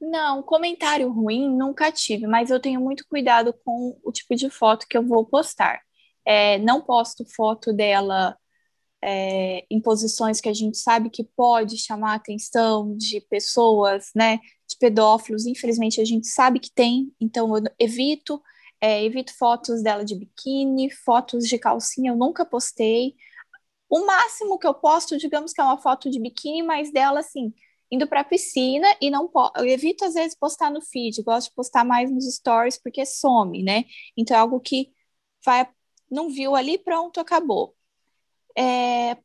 Não, 0.00 0.42
comentário 0.42 1.10
ruim 1.12 1.48
nunca 1.54 1.92
tive, 1.92 2.26
mas 2.26 2.50
eu 2.50 2.58
tenho 2.58 2.80
muito 2.80 3.06
cuidado 3.06 3.52
com 3.64 3.98
o 4.02 4.10
tipo 4.10 4.34
de 4.34 4.48
foto 4.48 4.86
que 4.88 4.96
eu 4.96 5.06
vou 5.06 5.26
postar. 5.26 5.80
É, 6.24 6.58
não 6.58 6.80
posto 6.80 7.24
foto 7.26 7.72
dela 7.72 8.36
é, 9.02 9.64
em 9.70 9.80
posições 9.80 10.40
que 10.40 10.48
a 10.48 10.54
gente 10.54 10.78
sabe 10.78 11.10
que 11.10 11.24
pode 11.24 11.78
chamar 11.78 12.12
a 12.12 12.14
atenção 12.16 12.96
de 12.96 13.20
pessoas, 13.22 14.10
né, 14.14 14.38
de 14.68 14.76
pedófilos. 14.78 15.46
Infelizmente, 15.46 16.00
a 16.00 16.04
gente 16.04 16.28
sabe 16.28 16.60
que 16.60 16.72
tem, 16.72 17.12
então 17.20 17.54
eu 17.56 17.64
evito 17.78 18.42
é, 18.80 19.04
evito 19.04 19.36
fotos 19.36 19.82
dela 19.82 20.04
de 20.04 20.14
biquíni, 20.14 20.90
fotos 20.90 21.46
de 21.46 21.58
calcinha, 21.58 22.12
eu 22.12 22.16
nunca 22.16 22.44
postei. 22.46 23.14
O 23.88 24.06
máximo 24.06 24.58
que 24.58 24.66
eu 24.66 24.74
posto, 24.74 25.18
digamos 25.18 25.52
que 25.52 25.60
é 25.60 25.64
uma 25.64 25.78
foto 25.78 26.10
de 26.10 26.18
biquíni, 26.20 26.62
mas 26.62 26.90
dela 26.92 27.20
assim, 27.20 27.52
indo 27.90 28.06
para 28.06 28.20
a 28.20 28.24
piscina 28.24 28.86
e 29.00 29.10
não 29.10 29.30
eu 29.56 29.66
evito 29.66 30.04
às 30.04 30.14
vezes 30.14 30.36
postar 30.38 30.70
no 30.70 30.80
feed, 30.80 31.22
gosto 31.22 31.48
de 31.48 31.54
postar 31.54 31.84
mais 31.84 32.10
nos 32.10 32.24
stories 32.34 32.80
porque 32.80 33.04
some, 33.04 33.62
né? 33.62 33.84
Então 34.16 34.36
é 34.36 34.40
algo 34.40 34.60
que 34.60 34.92
vai 35.44 35.68
não 36.10 36.28
viu 36.30 36.56
ali, 36.56 36.78
pronto, 36.78 37.20
acabou. 37.20 37.74
É, 38.56 39.10
é 39.12 39.16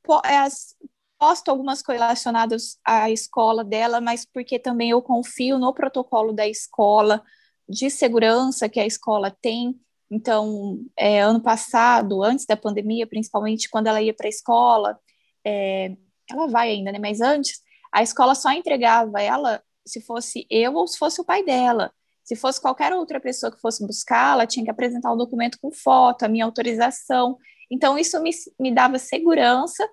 posto 1.17 1.50
algumas 1.50 1.81
coisas 1.81 2.01
relacionadas 2.01 2.77
à 2.86 3.10
escola 3.10 3.63
dela, 3.63 4.00
mas 4.01 4.25
porque 4.25 4.60
também 4.60 4.91
eu 4.91 5.01
confio 5.01 5.57
no 5.57 5.74
protocolo 5.74 6.34
da 6.34 6.48
escola, 6.48 7.24
de 7.67 7.89
segurança 7.89 8.69
que 8.69 8.79
a 8.79 8.86
escola 8.86 9.31
tem. 9.41 9.79
Então, 10.12 10.79
é, 10.95 11.22
ano 11.22 11.41
passado, 11.41 12.24
antes 12.24 12.45
da 12.45 12.55
pandemia, 12.55 13.07
principalmente 13.07 13.69
quando 13.69 13.88
ela 13.88 14.01
ia 14.01 14.13
para 14.13 14.27
a 14.27 14.29
escola, 14.29 15.00
é, 15.43 15.95
ela 16.29 16.48
vai 16.48 16.69
ainda, 16.72 16.91
né? 16.91 17.00
Mas 17.00 17.22
antes, 17.22 17.62
a 17.95 18.03
escola 18.03 18.35
só 18.35 18.51
entregava 18.51 19.21
ela 19.21 19.63
se 19.87 20.01
fosse 20.01 20.45
eu 20.49 20.73
ou 20.73 20.85
se 20.85 20.97
fosse 20.97 21.21
o 21.21 21.23
pai 21.23 21.45
dela. 21.45 21.93
Se 22.25 22.35
fosse 22.35 22.59
qualquer 22.59 22.91
outra 22.91 23.21
pessoa 23.21 23.49
que 23.49 23.61
fosse 23.61 23.87
buscar, 23.87 24.33
ela 24.33 24.45
tinha 24.45 24.65
que 24.65 24.69
apresentar 24.69 25.13
o 25.13 25.15
documento 25.15 25.57
com 25.61 25.71
foto, 25.71 26.23
a 26.23 26.27
minha 26.27 26.43
autorização. 26.43 27.37
Então, 27.71 27.97
isso 27.97 28.21
me, 28.21 28.31
me 28.59 28.73
dava 28.73 28.99
segurança 28.99 29.87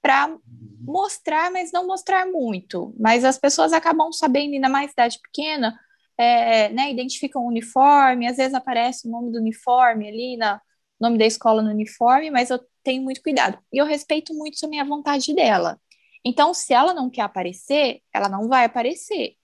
para 0.00 0.32
mostrar, 0.80 1.50
mas 1.50 1.72
não 1.72 1.88
mostrar 1.88 2.24
muito. 2.24 2.94
Mas 2.96 3.24
as 3.24 3.36
pessoas 3.36 3.72
acabam 3.72 4.12
sabendo, 4.12 4.54
ainda 4.54 4.68
mais 4.68 4.90
cidade 4.90 5.18
pequena, 5.20 5.76
é, 6.16 6.68
né, 6.68 6.88
identificam 6.92 7.42
o 7.42 7.48
uniforme, 7.48 8.28
às 8.28 8.36
vezes 8.36 8.54
aparece 8.54 9.08
o 9.08 9.10
nome 9.10 9.32
do 9.32 9.38
uniforme 9.38 10.06
ali, 10.06 10.36
na 10.36 10.60
nome 11.00 11.18
da 11.18 11.26
escola 11.26 11.62
no 11.62 11.70
uniforme, 11.70 12.30
mas 12.30 12.50
eu 12.50 12.60
tenho 12.84 13.02
muito 13.02 13.22
cuidado. 13.22 13.58
E 13.72 13.78
eu 13.78 13.86
respeito 13.86 14.32
muito 14.34 14.60
também 14.60 14.80
a 14.80 14.84
vontade 14.84 15.34
dela. 15.34 15.80
Então, 16.24 16.52
se 16.54 16.72
ela 16.74 16.94
não 16.94 17.10
quer 17.10 17.22
aparecer, 17.22 18.02
ela 18.12 18.28
não 18.28 18.48
vai 18.48 18.64
aparecer. 18.64 19.36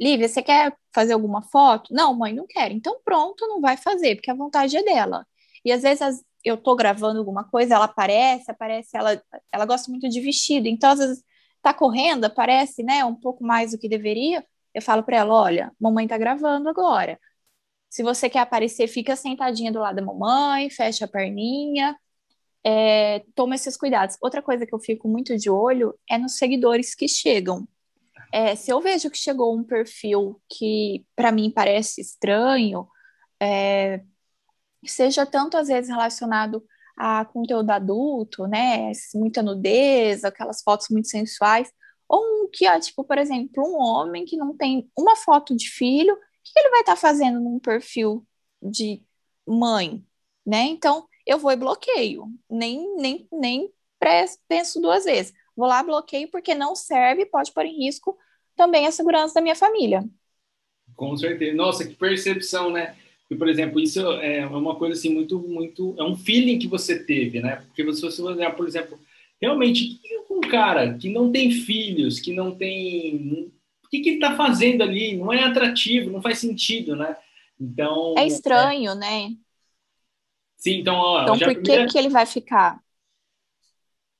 Lívia, 0.00 0.28
você 0.28 0.42
quer 0.42 0.76
fazer 0.94 1.12
alguma 1.12 1.42
foto? 1.42 1.92
Não, 1.92 2.14
mãe, 2.14 2.32
não 2.34 2.46
quero. 2.46 2.72
Então 2.74 3.00
pronto, 3.04 3.46
não 3.48 3.60
vai 3.60 3.76
fazer, 3.76 4.16
porque 4.16 4.30
a 4.30 4.34
vontade 4.34 4.76
é 4.76 4.82
dela. 4.82 5.26
E 5.64 5.72
às 5.72 5.82
vezes 5.82 6.22
eu 6.44 6.56
tô 6.56 6.76
gravando 6.76 7.18
alguma 7.18 7.44
coisa, 7.44 7.74
ela 7.74 7.84
aparece, 7.86 8.50
aparece, 8.50 8.96
ela, 8.96 9.20
ela 9.52 9.66
gosta 9.66 9.90
muito 9.90 10.08
de 10.08 10.20
vestido, 10.20 10.68
então 10.68 10.90
às 10.90 10.98
vezes 11.00 11.24
tá 11.60 11.74
correndo, 11.74 12.24
aparece, 12.24 12.82
né, 12.84 13.04
um 13.04 13.14
pouco 13.14 13.44
mais 13.44 13.72
do 13.72 13.78
que 13.78 13.88
deveria. 13.88 14.44
Eu 14.72 14.80
falo 14.82 15.02
para 15.02 15.16
ela, 15.18 15.34
olha, 15.34 15.72
mamãe 15.80 16.06
tá 16.06 16.16
gravando 16.16 16.68
agora. 16.68 17.18
Se 17.90 18.02
você 18.02 18.30
quer 18.30 18.40
aparecer, 18.40 18.88
fica 18.88 19.16
sentadinha 19.16 19.72
do 19.72 19.80
lado 19.80 19.96
da 19.96 20.02
mamãe, 20.02 20.70
fecha 20.70 21.06
a 21.06 21.08
perninha, 21.08 21.96
é, 22.64 23.24
toma 23.34 23.54
esses 23.54 23.76
cuidados. 23.76 24.16
Outra 24.20 24.42
coisa 24.42 24.66
que 24.66 24.74
eu 24.74 24.80
fico 24.80 25.08
muito 25.08 25.36
de 25.36 25.50
olho 25.50 25.98
é 26.08 26.18
nos 26.18 26.36
seguidores 26.36 26.94
que 26.94 27.08
chegam. 27.08 27.66
É, 28.32 28.54
se 28.54 28.70
eu 28.70 28.80
vejo 28.80 29.10
que 29.10 29.18
chegou 29.18 29.56
um 29.56 29.64
perfil 29.64 30.40
que 30.48 31.06
para 31.16 31.32
mim 31.32 31.50
parece 31.50 32.00
estranho, 32.00 32.86
é, 33.40 34.02
seja 34.84 35.24
tanto 35.24 35.56
às 35.56 35.68
vezes 35.68 35.90
relacionado 35.90 36.64
a 36.96 37.24
conteúdo 37.24 37.70
adulto, 37.70 38.46
né, 38.46 38.90
muita 39.14 39.42
nudez, 39.42 40.24
aquelas 40.24 40.62
fotos 40.62 40.88
muito 40.90 41.08
sensuais, 41.08 41.72
ou 42.08 42.44
um 42.44 42.50
que, 42.50 42.68
ó, 42.68 42.78
tipo, 42.80 43.04
por 43.04 43.18
exemplo, 43.18 43.62
um 43.64 43.78
homem 43.78 44.24
que 44.24 44.36
não 44.36 44.56
tem 44.56 44.90
uma 44.98 45.14
foto 45.16 45.54
de 45.56 45.70
filho, 45.70 46.14
o 46.14 46.18
que 46.42 46.58
ele 46.58 46.70
vai 46.70 46.80
estar 46.80 46.94
tá 46.94 47.00
fazendo 47.00 47.40
num 47.40 47.58
perfil 47.60 48.26
de 48.62 49.02
mãe, 49.46 50.04
né? 50.46 50.62
Então, 50.64 51.07
eu 51.28 51.38
vou 51.38 51.52
e 51.52 51.56
bloqueio, 51.56 52.26
nem, 52.50 52.96
nem, 52.96 53.28
nem 53.30 53.70
penso 54.48 54.80
duas 54.80 55.04
vezes. 55.04 55.34
Vou 55.54 55.68
lá, 55.68 55.82
bloqueio, 55.82 56.30
porque 56.30 56.54
não 56.54 56.74
serve, 56.74 57.26
pode 57.26 57.52
pôr 57.52 57.66
em 57.66 57.84
risco 57.84 58.16
também 58.56 58.86
a 58.86 58.92
segurança 58.92 59.34
da 59.34 59.42
minha 59.42 59.54
família. 59.54 60.02
Com 60.96 61.14
certeza. 61.16 61.54
Nossa, 61.54 61.86
que 61.86 61.94
percepção, 61.94 62.70
né? 62.70 62.96
E, 63.30 63.36
por 63.36 63.46
exemplo, 63.46 63.78
isso 63.78 64.00
é 64.00 64.46
uma 64.46 64.74
coisa 64.76 64.94
assim 64.94 65.12
muito, 65.12 65.38
muito, 65.38 65.94
é 65.98 66.02
um 66.02 66.16
feeling 66.16 66.58
que 66.58 66.66
você 66.66 66.98
teve, 66.98 67.40
né? 67.40 67.56
Porque 67.66 67.84
você, 67.84 68.00
você 68.00 68.22
olhar, 68.22 68.56
por 68.56 68.66
exemplo, 68.66 68.98
realmente 69.40 70.00
um 70.30 70.40
cara 70.40 70.94
que 70.94 71.10
não 71.10 71.30
tem 71.30 71.50
filhos, 71.50 72.20
que 72.20 72.32
não 72.32 72.54
tem, 72.54 73.52
o 73.84 73.88
que, 73.90 74.00
que 74.00 74.08
ele 74.10 74.16
está 74.16 74.34
fazendo 74.34 74.82
ali? 74.82 75.14
Não 75.16 75.30
é 75.32 75.42
atrativo, 75.42 76.10
não 76.10 76.22
faz 76.22 76.38
sentido, 76.38 76.96
né? 76.96 77.16
Então 77.60 78.14
é 78.16 78.26
estranho, 78.26 78.92
é... 78.92 78.94
né? 78.94 79.36
Sim, 80.58 80.80
então 80.80 80.96
ó, 80.96 81.22
então 81.22 81.38
por 81.38 81.54
primeira... 81.54 81.86
que 81.86 81.92
que 81.92 81.98
ele 81.98 82.08
vai 82.08 82.26
ficar? 82.26 82.80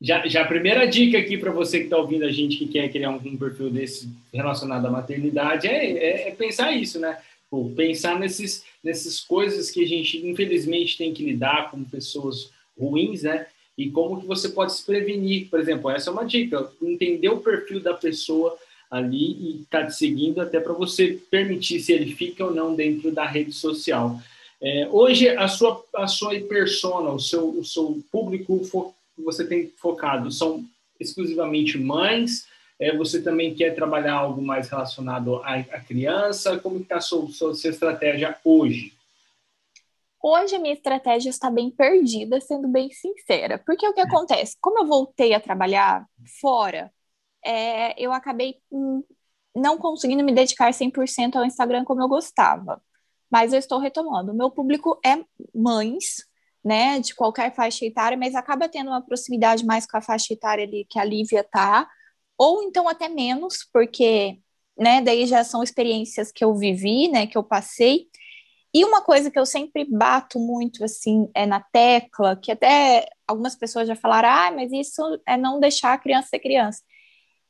Já, 0.01 0.27
já 0.29 0.43
a 0.43 0.49
primeira 0.49 0.87
dica 0.87 1.19
aqui 1.19 1.37
para 1.37 1.51
você 1.51 1.79
que 1.79 1.85
está 1.85 1.97
ouvindo 1.97 2.25
a 2.25 2.31
gente 2.31 2.57
que 2.57 2.69
quer 2.69 2.89
criar 2.89 3.11
um, 3.11 3.17
um 3.17 3.37
perfil 3.37 3.69
desse 3.69 4.09
relacionado 4.33 4.87
à 4.87 4.91
maternidade 4.91 5.67
é, 5.67 5.99
é, 5.99 6.29
é 6.29 6.31
pensar 6.31 6.71
isso, 6.73 7.01
né? 7.01 7.19
Pô, 7.51 7.69
pensar 7.75 8.19
nesses, 8.19 8.65
nessas 8.85 9.19
coisas 9.19 9.71
que 9.71 9.83
a 9.83 9.89
gente 9.89 10.25
infelizmente 10.25 10.97
tem 10.97 11.13
que 11.13 11.25
lidar 11.25 11.71
com 11.71 11.83
pessoas 11.83 12.51
ruins, 12.79 13.25
né? 13.25 13.47
E 13.77 13.91
como 13.91 14.21
que 14.21 14.27
você 14.27 14.51
pode 14.51 14.73
se 14.75 14.85
prevenir, 14.85 15.49
por 15.49 15.59
exemplo, 15.59 15.91
essa 15.91 16.11
é 16.11 16.13
uma 16.13 16.25
dica, 16.25 16.71
entender 16.81 17.29
o 17.29 17.41
perfil 17.41 17.81
da 17.81 17.95
pessoa 17.95 18.57
ali 18.91 19.33
e 19.33 19.63
estar 19.63 19.83
tá 19.83 19.87
te 19.87 19.97
seguindo 19.97 20.41
até 20.41 20.61
para 20.61 20.73
você 20.73 21.19
permitir 21.31 21.81
se 21.81 21.93
ele 21.93 22.15
fica 22.15 22.45
ou 22.45 22.55
não 22.55 22.75
dentro 22.75 23.11
da 23.11 23.25
rede 23.25 23.53
social. 23.53 24.21
É, 24.61 24.89
hoje 24.89 25.29
a 25.29 25.47
sua 25.47 25.85
a 25.95 26.07
sua 26.07 26.39
persona, 26.41 27.11
o 27.11 27.21
seu 27.21 27.49
o 27.49 27.65
seu 27.65 28.03
público 28.11 28.61
que 29.15 29.23
você 29.23 29.47
tem 29.47 29.69
focado 29.77 30.31
são 30.31 30.65
exclusivamente 30.99 31.79
mães? 31.79 32.47
É, 32.81 32.97
você 32.97 33.21
também 33.21 33.55
quer 33.55 33.75
trabalhar 33.75 34.15
algo 34.15 34.41
mais 34.41 34.69
relacionado 34.69 35.37
à, 35.43 35.55
à 35.55 35.81
criança? 35.81 36.59
Como 36.59 36.79
está 36.79 36.97
a 36.97 37.01
sua, 37.01 37.29
sua, 37.29 37.55
sua 37.55 37.71
estratégia 37.71 38.37
hoje? 38.45 38.93
Hoje 40.23 40.57
a 40.57 40.59
minha 40.59 40.75
estratégia 40.75 41.31
está 41.31 41.51
bem 41.51 41.71
perdida, 41.71 42.41
sendo 42.41 42.69
bem 42.69 42.91
sincera. 42.91 43.59
Porque 43.65 43.87
o 43.87 43.93
que 43.93 44.01
acontece? 44.01 44.57
Como 44.61 44.81
eu 44.81 44.87
voltei 44.87 45.33
a 45.35 45.41
trabalhar 45.41 46.07
fora, 46.41 46.93
é, 47.45 48.01
eu 48.01 48.13
acabei 48.13 48.57
hum, 48.71 49.03
não 49.55 49.79
conseguindo 49.79 50.25
me 50.25 50.33
dedicar 50.33 50.73
100% 50.73 51.37
ao 51.37 51.45
Instagram 51.45 51.85
como 51.85 52.03
eu 52.03 52.09
gostava. 52.09 52.83
Mas 53.31 53.53
eu 53.53 53.59
estou 53.59 53.79
retomando. 53.79 54.33
O 54.33 54.37
meu 54.37 54.51
público 54.51 54.99
é 55.05 55.19
mães, 55.55 56.27
né, 56.65 56.99
de 57.01 57.15
qualquer 57.15 57.55
faixa 57.55 57.85
etária, 57.87 58.17
mas 58.17 58.35
acaba 58.35 58.69
tendo 58.69 58.89
uma 58.89 59.03
proximidade 59.05 59.65
mais 59.65 59.87
com 59.87 59.97
a 59.97 60.03
faixa 60.03 60.35
etária 60.35 60.65
ali 60.65 60.87
que 60.89 60.99
a 60.99 61.05
Lívia 61.05 61.45
tá, 61.45 61.89
ou 62.37 62.63
então 62.63 62.89
até 62.89 63.09
menos, 63.09 63.69
porque, 63.73 64.39
né, 64.79 65.01
daí 65.01 65.27
já 65.27 65.45
são 65.45 65.63
experiências 65.63 66.31
que 66.33 66.45
eu 66.45 66.55
vivi, 66.55 67.09
né, 67.09 67.27
que 67.27 67.39
eu 67.39 67.43
passei. 67.43 68.07
E 68.75 68.85
uma 68.85 69.03
coisa 69.03 69.31
que 69.31 69.39
eu 69.39 69.47
sempre 69.47 69.85
bato 69.91 70.39
muito, 70.39 70.85
assim, 70.85 71.29
é 71.35 71.47
na 71.47 71.61
tecla, 71.61 72.37
que 72.37 72.53
até 72.53 73.09
algumas 73.27 73.57
pessoas 73.57 73.89
já 73.89 73.97
falaram, 73.97 74.29
ah, 74.29 74.51
mas 74.53 74.71
isso 74.73 75.03
é 75.27 75.37
não 75.37 75.59
deixar 75.59 75.95
a 75.95 75.99
criança 75.99 76.29
ser 76.29 76.39
criança. 76.39 76.83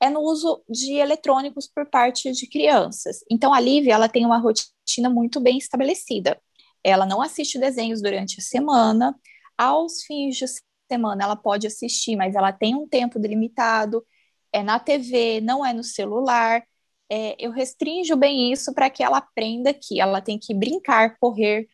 É 0.01 0.09
no 0.09 0.21
uso 0.21 0.63
de 0.69 0.95
eletrônicos 0.95 1.67
por 1.67 1.87
parte 1.87 2.31
de 2.33 2.47
crianças. 2.47 3.25
Então, 3.31 3.53
a 3.53 3.61
Lívia, 3.61 3.95
ela 3.95 4.09
tem 4.09 4.25
uma 4.25 4.39
rotina 4.39 5.11
muito 5.11 5.41
bem 5.41 5.59
estabelecida. 5.59 6.41
Ela 6.85 7.05
não 7.05 7.21
assiste 7.21 7.59
desenhos 7.59 8.01
durante 8.01 8.39
a 8.39 8.43
semana. 8.43 9.15
Aos 9.57 10.03
fins 10.05 10.37
de 10.37 10.47
semana, 10.91 11.25
ela 11.25 11.37
pode 11.37 11.67
assistir, 11.67 12.17
mas 12.17 12.35
ela 12.35 12.53
tem 12.53 12.75
um 12.75 12.87
tempo 12.89 13.19
delimitado. 13.19 14.05
É 14.53 14.63
na 14.63 14.79
TV, 14.79 15.41
não 15.41 15.65
é 15.67 15.73
no 15.73 15.85
celular. 15.85 16.63
É, 17.11 17.35
eu 17.39 17.51
restringo 17.51 18.17
bem 18.17 18.53
isso 18.53 18.73
para 18.75 18.91
que 18.91 19.03
ela 19.03 19.19
aprenda 19.19 19.75
que 19.75 20.01
ela 20.01 20.21
tem 20.21 20.39
que 20.39 20.55
brincar, 20.55 21.17
correr, 21.19 21.69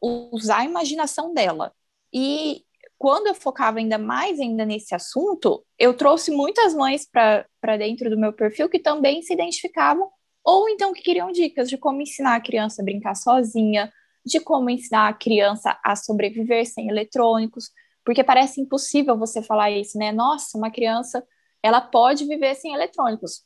usar 0.00 0.58
a 0.60 0.64
imaginação 0.64 1.34
dela. 1.34 1.74
E 2.12 2.63
quando 2.98 3.26
eu 3.26 3.34
focava 3.34 3.78
ainda 3.78 3.98
mais 3.98 4.40
ainda 4.40 4.64
nesse 4.64 4.94
assunto, 4.94 5.64
eu 5.78 5.94
trouxe 5.94 6.30
muitas 6.30 6.74
mães 6.74 7.08
para 7.10 7.76
dentro 7.76 8.08
do 8.08 8.18
meu 8.18 8.32
perfil 8.32 8.68
que 8.68 8.78
também 8.78 9.22
se 9.22 9.32
identificavam 9.32 10.10
ou 10.44 10.68
então 10.68 10.92
que 10.92 11.02
queriam 11.02 11.32
dicas 11.32 11.68
de 11.70 11.78
como 11.78 12.02
ensinar 12.02 12.36
a 12.36 12.40
criança 12.40 12.82
a 12.82 12.84
brincar 12.84 13.14
sozinha, 13.14 13.90
de 14.24 14.40
como 14.40 14.68
ensinar 14.68 15.08
a 15.08 15.12
criança 15.14 15.78
a 15.82 15.96
sobreviver 15.96 16.66
sem 16.66 16.88
eletrônicos, 16.88 17.70
porque 18.04 18.22
parece 18.22 18.60
impossível 18.60 19.16
você 19.16 19.42
falar 19.42 19.70
isso, 19.70 19.98
né? 19.98 20.12
Nossa, 20.12 20.56
uma 20.58 20.70
criança, 20.70 21.26
ela 21.62 21.80
pode 21.80 22.26
viver 22.26 22.54
sem 22.54 22.74
eletrônicos. 22.74 23.42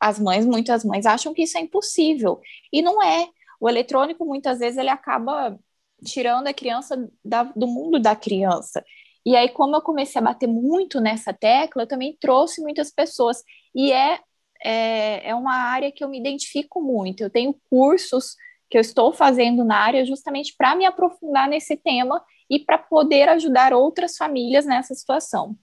As 0.00 0.18
mães, 0.18 0.46
muitas 0.46 0.84
mães 0.84 1.04
acham 1.04 1.34
que 1.34 1.42
isso 1.42 1.58
é 1.58 1.60
impossível, 1.60 2.40
e 2.72 2.80
não 2.80 3.02
é. 3.02 3.28
O 3.60 3.68
eletrônico, 3.68 4.24
muitas 4.24 4.58
vezes, 4.58 4.78
ele 4.78 4.88
acaba 4.88 5.58
tirando 6.04 6.46
a 6.46 6.54
criança 6.54 7.08
da, 7.24 7.44
do 7.44 7.66
mundo 7.66 7.98
da 7.98 8.14
criança. 8.14 8.84
E 9.24 9.36
aí, 9.36 9.48
como 9.48 9.76
eu 9.76 9.82
comecei 9.82 10.20
a 10.20 10.24
bater 10.24 10.46
muito 10.46 11.00
nessa 11.00 11.32
tecla, 11.32 11.82
eu 11.82 11.86
também 11.86 12.16
trouxe 12.18 12.60
muitas 12.60 12.90
pessoas. 12.90 13.42
E 13.74 13.92
é, 13.92 14.20
é, 14.62 15.30
é 15.30 15.34
uma 15.34 15.54
área 15.54 15.92
que 15.92 16.02
eu 16.02 16.08
me 16.08 16.18
identifico 16.18 16.80
muito. 16.80 17.22
Eu 17.22 17.30
tenho 17.30 17.54
cursos 17.68 18.36
que 18.70 18.76
eu 18.76 18.80
estou 18.80 19.12
fazendo 19.12 19.64
na 19.64 19.76
área 19.76 20.04
justamente 20.04 20.54
para 20.56 20.74
me 20.74 20.84
aprofundar 20.84 21.48
nesse 21.48 21.76
tema 21.76 22.22
e 22.50 22.58
para 22.58 22.78
poder 22.78 23.28
ajudar 23.28 23.72
outras 23.72 24.16
famílias 24.16 24.64
nessa 24.64 24.94
situação. 24.94 25.56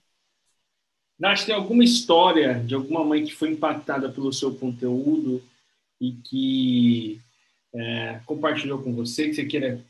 Nath, 1.18 1.46
tem 1.46 1.54
alguma 1.54 1.82
história 1.82 2.54
de 2.60 2.74
alguma 2.74 3.02
mãe 3.02 3.24
que 3.24 3.34
foi 3.34 3.50
impactada 3.50 4.10
pelo 4.10 4.32
seu 4.32 4.54
conteúdo 4.54 5.42
e 6.00 6.12
que 6.12 7.20
é, 7.74 8.20
compartilhou 8.26 8.82
com 8.82 8.94
você, 8.94 9.28
que 9.28 9.34
você 9.34 9.44
queira 9.44 9.80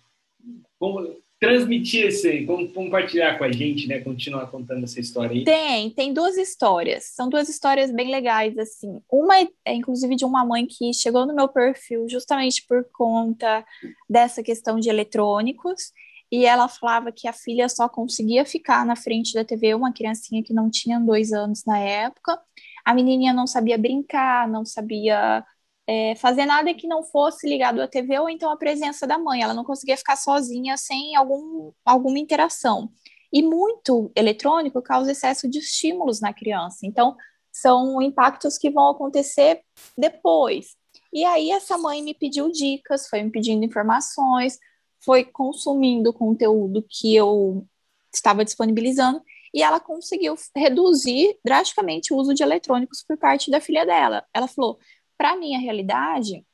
transmitir 1.38 2.06
esse, 2.06 2.46
compartilhar 2.74 3.36
com 3.36 3.44
a 3.44 3.52
gente, 3.52 3.86
né? 3.86 4.00
Continuar 4.00 4.46
contando 4.46 4.84
essa 4.84 4.98
história 4.98 5.32
aí. 5.32 5.44
Tem, 5.44 5.90
tem 5.90 6.12
duas 6.12 6.36
histórias. 6.36 7.12
São 7.14 7.28
duas 7.28 7.48
histórias 7.48 7.92
bem 7.92 8.10
legais, 8.10 8.56
assim. 8.56 8.98
Uma 9.10 9.40
é, 9.40 9.48
é, 9.64 9.74
inclusive, 9.74 10.16
de 10.16 10.24
uma 10.24 10.44
mãe 10.44 10.66
que 10.66 10.92
chegou 10.94 11.26
no 11.26 11.34
meu 11.34 11.48
perfil 11.48 12.08
justamente 12.08 12.64
por 12.66 12.86
conta 12.92 13.64
dessa 14.08 14.42
questão 14.42 14.80
de 14.80 14.88
eletrônicos. 14.88 15.92
E 16.32 16.44
ela 16.44 16.68
falava 16.68 17.12
que 17.12 17.28
a 17.28 17.32
filha 17.32 17.68
só 17.68 17.88
conseguia 17.88 18.44
ficar 18.44 18.84
na 18.84 18.96
frente 18.96 19.32
da 19.32 19.44
TV, 19.44 19.74
uma 19.74 19.92
criancinha 19.92 20.42
que 20.42 20.52
não 20.52 20.68
tinha 20.70 20.98
dois 20.98 21.32
anos 21.32 21.64
na 21.64 21.78
época. 21.78 22.40
A 22.84 22.94
menininha 22.94 23.32
não 23.32 23.46
sabia 23.46 23.78
brincar, 23.78 24.48
não 24.48 24.64
sabia 24.64 25.44
é, 25.87 26.14
fazer 26.16 26.47
nada 26.47 26.75
que 26.75 26.87
não 26.87 27.02
fosse 27.02 27.49
ligado 27.49 27.81
à 27.81 27.87
TV 27.87 28.19
ou 28.19 28.28
então 28.28 28.50
a 28.50 28.57
presença 28.57 29.07
da 29.07 29.19
mãe. 29.19 29.43
Ela 29.43 29.55
não 29.55 29.64
conseguia 29.64 29.97
ficar 29.97 30.16
sozinha 30.16 30.76
sem 30.76 31.14
algum, 31.14 31.73
alguma 31.85 32.19
interação. 32.19 32.90
E 33.33 33.43
muito 33.43 34.11
eletrônico 34.16 34.83
causa 34.83 35.12
excesso 35.12 35.49
de 35.49 35.59
estímulos 35.59 36.21
na 36.21 36.33
criança. 36.33 36.78
Então, 36.85 37.16
são 37.52 38.00
impactos 38.02 38.59
que 38.59 38.71
vão 38.71 38.90
acontecer 38.90 39.62
depois. 39.97 40.76
E 41.12 41.25
aí, 41.25 41.50
essa 41.50 41.78
mãe 41.78 42.02
me 42.02 42.14
pediu 42.14 42.50
dicas, 42.50 43.09
foi 43.09 43.23
me 43.23 43.31
pedindo 43.31 43.64
informações, 43.64 44.59
foi 45.05 45.25
consumindo 45.25 46.12
conteúdo 46.12 46.85
que 46.88 47.14
eu 47.14 47.66
estava 48.12 48.45
disponibilizando 48.45 49.23
e 49.55 49.62
ela 49.62 49.81
conseguiu 49.81 50.35
reduzir 50.55 51.38
drasticamente 51.45 52.12
o 52.12 52.16
uso 52.16 52.35
de 52.35 52.43
eletrônicos 52.43 53.02
por 53.02 53.16
parte 53.16 53.50
da 53.50 53.61
filha 53.61 53.87
dela. 53.87 54.26
Ela 54.35 54.47
falou: 54.47 54.78
para 55.16 55.37
minha 55.37 55.58
realidade, 55.58 56.46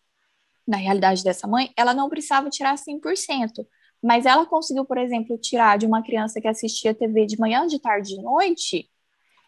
na 0.67 0.77
realidade 0.77 1.25
dessa 1.25 1.47
mãe, 1.47 1.73
ela 1.77 1.93
não 1.95 2.09
precisava 2.09 2.49
tirar 2.49 2.77
100%, 2.77 3.67
mas 4.03 4.27
ela 4.27 4.47
conseguiu, 4.47 4.85
por 4.85 4.99
exemplo, 4.99 5.39
tirar 5.39 5.79
de 5.79 5.87
uma 5.87 6.03
criança 6.03 6.41
que 6.41 6.49
assistia 6.49 6.95
TV 6.95 7.27
de 7.27 7.39
manhã, 7.39 7.67
de 7.67 7.79
tarde, 7.79 8.17
de 8.17 8.23
noite, 8.23 8.91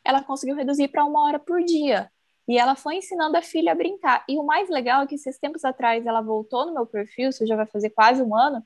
ela 0.04 0.22
conseguiu 0.22 0.54
reduzir 0.54 0.88
para 0.88 1.04
uma 1.04 1.22
hora 1.22 1.38
por 1.38 1.62
dia. 1.64 2.10
E 2.46 2.58
ela 2.58 2.76
foi 2.76 2.96
ensinando 2.96 3.36
a 3.36 3.42
filha 3.42 3.72
a 3.72 3.74
brincar. 3.74 4.24
E 4.28 4.38
o 4.38 4.44
mais 4.44 4.68
legal 4.68 5.02
é 5.02 5.06
que 5.06 5.14
esses 5.14 5.38
tempos 5.38 5.64
atrás 5.64 6.04
ela 6.06 6.20
voltou 6.20 6.66
no 6.66 6.74
meu 6.74 6.86
perfil, 6.86 7.30
isso 7.30 7.46
já 7.46 7.56
vai 7.56 7.66
fazer 7.66 7.90
quase 7.90 8.22
um 8.22 8.36
ano, 8.36 8.62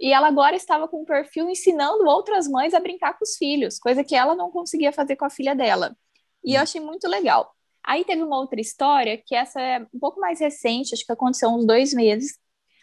e 0.00 0.12
ela 0.12 0.28
agora 0.28 0.56
estava 0.56 0.88
com 0.88 1.02
um 1.02 1.04
perfil 1.04 1.50
ensinando 1.50 2.06
outras 2.06 2.48
mães 2.48 2.72
a 2.72 2.80
brincar 2.80 3.18
com 3.18 3.24
os 3.24 3.36
filhos, 3.36 3.78
coisa 3.78 4.04
que 4.04 4.14
ela 4.14 4.34
não 4.34 4.50
conseguia 4.50 4.92
fazer 4.92 5.16
com 5.16 5.24
a 5.24 5.30
filha 5.30 5.54
dela. 5.54 5.96
E 6.44 6.54
eu 6.54 6.62
achei 6.62 6.80
muito 6.80 7.08
legal. 7.08 7.54
Aí 7.88 8.04
teve 8.04 8.22
uma 8.22 8.38
outra 8.38 8.60
história, 8.60 9.16
que 9.16 9.34
essa 9.34 9.58
é 9.62 9.80
um 9.94 9.98
pouco 9.98 10.20
mais 10.20 10.40
recente, 10.40 10.92
acho 10.92 11.06
que 11.06 11.12
aconteceu 11.12 11.48
uns 11.48 11.66
dois 11.66 11.94
meses. 11.94 12.38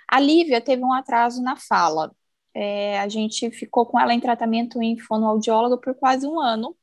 A 0.07 0.19
Lívia 0.19 0.59
teve 0.59 0.83
um 0.83 0.91
atraso 0.91 1.43
na 1.43 1.55
fala. 1.55 2.11
É, 2.55 2.99
a 2.99 3.07
gente 3.07 3.51
ficou 3.51 3.85
com 3.85 3.99
ela 3.99 4.15
em 4.15 4.19
tratamento 4.19 4.81
em 4.81 4.97
fonoaudiólogo 4.97 5.79
por 5.79 5.93
quase 5.93 6.25
um 6.25 6.39
ano, 6.39 6.75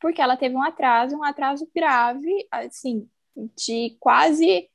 porque 0.00 0.22
ela 0.22 0.38
teve 0.38 0.54
um 0.56 0.62
atraso, 0.62 1.14
um 1.16 1.22
atraso 1.22 1.68
grave, 1.74 2.48
assim, 2.50 3.06
de 3.54 3.94
quase. 4.00 4.66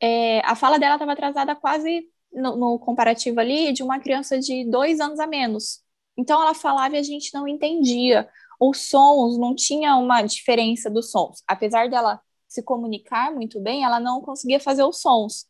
É, 0.00 0.40
a 0.44 0.56
fala 0.56 0.80
dela 0.80 0.96
estava 0.96 1.12
atrasada 1.12 1.54
quase 1.54 2.08
no, 2.32 2.56
no, 2.56 2.78
comparativo 2.80 3.38
ali 3.38 3.72
de 3.72 3.84
uma 3.84 4.00
criança 4.00 4.40
de 4.40 4.64
dois 4.68 4.98
anos 4.98 5.20
a 5.20 5.28
menos. 5.28 5.80
Então 6.16 6.42
ela 6.42 6.54
falava 6.54 6.96
e 6.96 6.98
a 6.98 7.02
gente 7.04 7.32
não 7.34 7.46
entendia. 7.46 8.28
Os 8.60 8.88
sons 8.88 9.38
não 9.38 9.54
tinha 9.54 9.96
uma 9.96 10.22
diferença 10.22 10.90
dos 10.90 11.12
sons. 11.12 11.42
Apesar 11.46 11.88
dela 11.88 12.20
se 12.52 12.62
comunicar 12.62 13.32
muito 13.32 13.60
bem, 13.60 13.84
ela 13.84 13.98
não 13.98 14.20
conseguia 14.20 14.60
fazer 14.60 14.84
os 14.84 15.00
sons. 15.00 15.46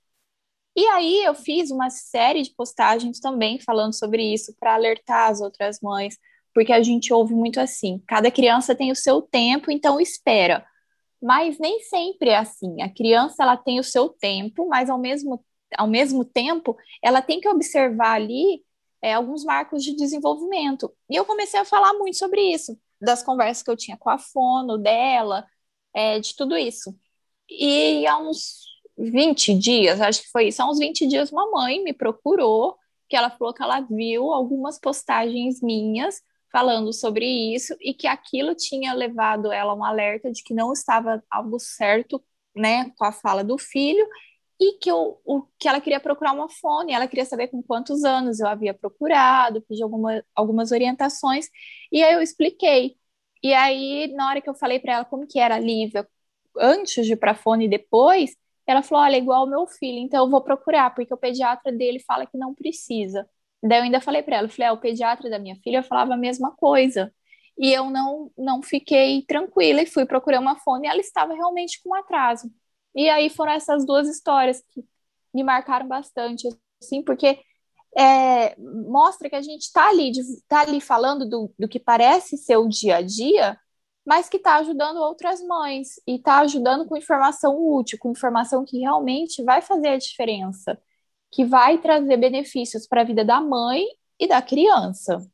E 0.76 0.86
aí 0.88 1.22
eu 1.24 1.34
fiz 1.34 1.70
uma 1.70 1.90
série 1.90 2.42
de 2.42 2.54
postagens 2.54 3.20
também 3.20 3.60
falando 3.60 3.92
sobre 3.94 4.22
isso 4.32 4.54
para 4.58 4.74
alertar 4.74 5.30
as 5.30 5.40
outras 5.40 5.80
mães, 5.82 6.16
porque 6.54 6.72
a 6.72 6.82
gente 6.82 7.12
ouve 7.12 7.34
muito 7.34 7.60
assim: 7.60 8.02
cada 8.06 8.30
criança 8.30 8.74
tem 8.74 8.90
o 8.90 8.96
seu 8.96 9.20
tempo, 9.20 9.70
então 9.70 10.00
espera. 10.00 10.64
Mas 11.20 11.58
nem 11.58 11.80
sempre 11.80 12.30
é 12.30 12.38
assim. 12.38 12.82
A 12.82 12.88
criança 12.92 13.42
ela 13.42 13.56
tem 13.56 13.78
o 13.80 13.84
seu 13.84 14.08
tempo, 14.08 14.68
mas 14.68 14.88
ao 14.90 14.98
mesmo, 14.98 15.44
ao 15.76 15.86
mesmo 15.86 16.24
tempo 16.24 16.76
ela 17.02 17.20
tem 17.22 17.40
que 17.40 17.48
observar 17.48 18.14
ali 18.14 18.62
é, 19.02 19.14
alguns 19.14 19.44
marcos 19.44 19.82
de 19.84 19.94
desenvolvimento. 19.96 20.92
E 21.10 21.16
eu 21.16 21.24
comecei 21.24 21.60
a 21.60 21.64
falar 21.64 21.92
muito 21.94 22.16
sobre 22.16 22.40
isso, 22.40 22.78
das 23.00 23.22
conversas 23.22 23.62
que 23.62 23.70
eu 23.70 23.76
tinha 23.76 23.96
com 23.96 24.08
a 24.08 24.18
fono 24.18 24.78
dela, 24.78 25.44
é, 25.94 26.18
de 26.20 26.34
tudo 26.36 26.56
isso. 26.56 26.94
E 27.48 28.06
há 28.06 28.18
uns 28.18 28.62
20 28.96 29.54
dias, 29.54 30.00
acho 30.00 30.22
que 30.22 30.30
foi 30.30 30.48
isso, 30.48 30.62
há 30.62 30.70
uns 30.70 30.78
20 30.78 31.06
dias, 31.06 31.32
uma 31.32 31.50
mãe 31.50 31.82
me 31.82 31.92
procurou, 31.92 32.76
que 33.08 33.16
ela 33.16 33.30
falou 33.30 33.52
que 33.52 33.62
ela 33.62 33.80
viu 33.80 34.32
algumas 34.32 34.78
postagens 34.78 35.60
minhas 35.62 36.20
falando 36.50 36.92
sobre 36.92 37.26
isso 37.26 37.74
e 37.80 37.94
que 37.94 38.06
aquilo 38.06 38.54
tinha 38.54 38.92
levado 38.92 39.50
ela 39.50 39.72
a 39.72 39.74
um 39.74 39.84
alerta 39.84 40.30
de 40.30 40.42
que 40.42 40.54
não 40.54 40.72
estava 40.72 41.22
algo 41.30 41.58
certo, 41.58 42.22
né, 42.54 42.90
com 42.96 43.04
a 43.04 43.12
fala 43.12 43.42
do 43.42 43.56
filho 43.56 44.06
e 44.60 44.78
que, 44.78 44.90
eu, 44.90 45.20
o, 45.24 45.42
que 45.58 45.66
ela 45.66 45.80
queria 45.80 45.98
procurar 45.98 46.32
uma 46.32 46.48
fone, 46.48 46.92
ela 46.92 47.08
queria 47.08 47.24
saber 47.24 47.48
com 47.48 47.62
quantos 47.62 48.04
anos 48.04 48.38
eu 48.38 48.46
havia 48.46 48.72
procurado, 48.72 49.62
pedi 49.62 49.82
alguma, 49.82 50.24
algumas 50.36 50.70
orientações, 50.70 51.48
e 51.90 52.02
aí 52.02 52.14
eu 52.14 52.22
expliquei. 52.22 52.96
E 53.42 53.52
aí, 53.54 54.12
na 54.14 54.28
hora 54.28 54.40
que 54.40 54.48
eu 54.48 54.54
falei 54.54 54.78
para 54.78 54.94
ela 54.94 55.04
como 55.04 55.26
que 55.26 55.38
era 55.38 55.56
a 55.56 55.58
Lívia, 55.58 56.08
antes 56.58 57.06
de 57.06 57.12
ir 57.14 57.16
para 57.16 57.34
fone 57.34 57.66
e 57.66 57.68
depois, 57.68 58.36
ela 58.66 58.82
falou: 58.82 59.04
olha, 59.04 59.16
igual 59.16 59.44
o 59.44 59.48
meu 59.50 59.66
filho, 59.66 59.98
então 59.98 60.24
eu 60.24 60.30
vou 60.30 60.42
procurar, 60.42 60.94
porque 60.94 61.12
o 61.12 61.16
pediatra 61.16 61.72
dele 61.72 62.00
fala 62.00 62.26
que 62.26 62.38
não 62.38 62.54
precisa. 62.54 63.28
Daí 63.62 63.78
eu 63.78 63.84
ainda 63.84 64.00
falei 64.00 64.22
para 64.22 64.36
ela, 64.36 64.48
falei, 64.48 64.68
ah, 64.68 64.72
o 64.72 64.80
pediatra 64.80 65.30
da 65.30 65.38
minha 65.38 65.56
filha 65.62 65.82
falava 65.82 66.14
a 66.14 66.16
mesma 66.16 66.52
coisa. 66.56 67.12
E 67.58 67.72
eu 67.72 67.90
não, 67.90 68.30
não 68.36 68.62
fiquei 68.62 69.22
tranquila 69.26 69.82
e 69.82 69.86
fui 69.86 70.04
procurar 70.06 70.40
uma 70.40 70.56
fone 70.58 70.86
e 70.88 70.90
ela 70.90 71.00
estava 71.00 71.34
realmente 71.34 71.80
com 71.82 71.94
atraso. 71.94 72.50
E 72.94 73.08
aí 73.08 73.30
foram 73.30 73.52
essas 73.52 73.86
duas 73.86 74.08
histórias 74.08 74.62
que 74.70 74.84
me 75.34 75.44
marcaram 75.44 75.86
bastante, 75.88 76.48
assim, 76.82 77.02
porque 77.02 77.38
é, 77.96 78.56
mostra 78.58 79.28
que 79.28 79.36
a 79.36 79.42
gente 79.42 79.62
está 79.62 79.88
ali, 79.88 80.12
tá 80.48 80.60
ali 80.60 80.80
falando 80.80 81.28
do, 81.28 81.52
do 81.58 81.68
que 81.68 81.78
parece 81.78 82.36
ser 82.36 82.56
o 82.56 82.68
dia 82.68 82.96
a 82.96 83.02
dia, 83.02 83.58
mas 84.04 84.28
que 84.28 84.38
está 84.38 84.56
ajudando 84.56 84.96
outras 84.96 85.42
mães 85.42 86.00
e 86.06 86.16
está 86.16 86.40
ajudando 86.40 86.86
com 86.86 86.96
informação 86.96 87.56
útil, 87.56 87.98
com 87.98 88.10
informação 88.10 88.64
que 88.64 88.78
realmente 88.78 89.42
vai 89.44 89.62
fazer 89.62 89.88
a 89.88 89.98
diferença, 89.98 90.78
que 91.30 91.44
vai 91.44 91.78
trazer 91.78 92.16
benefícios 92.16 92.86
para 92.86 93.02
a 93.02 93.04
vida 93.04 93.24
da 93.24 93.40
mãe 93.40 93.84
e 94.18 94.26
da 94.26 94.42
criança. 94.42 95.24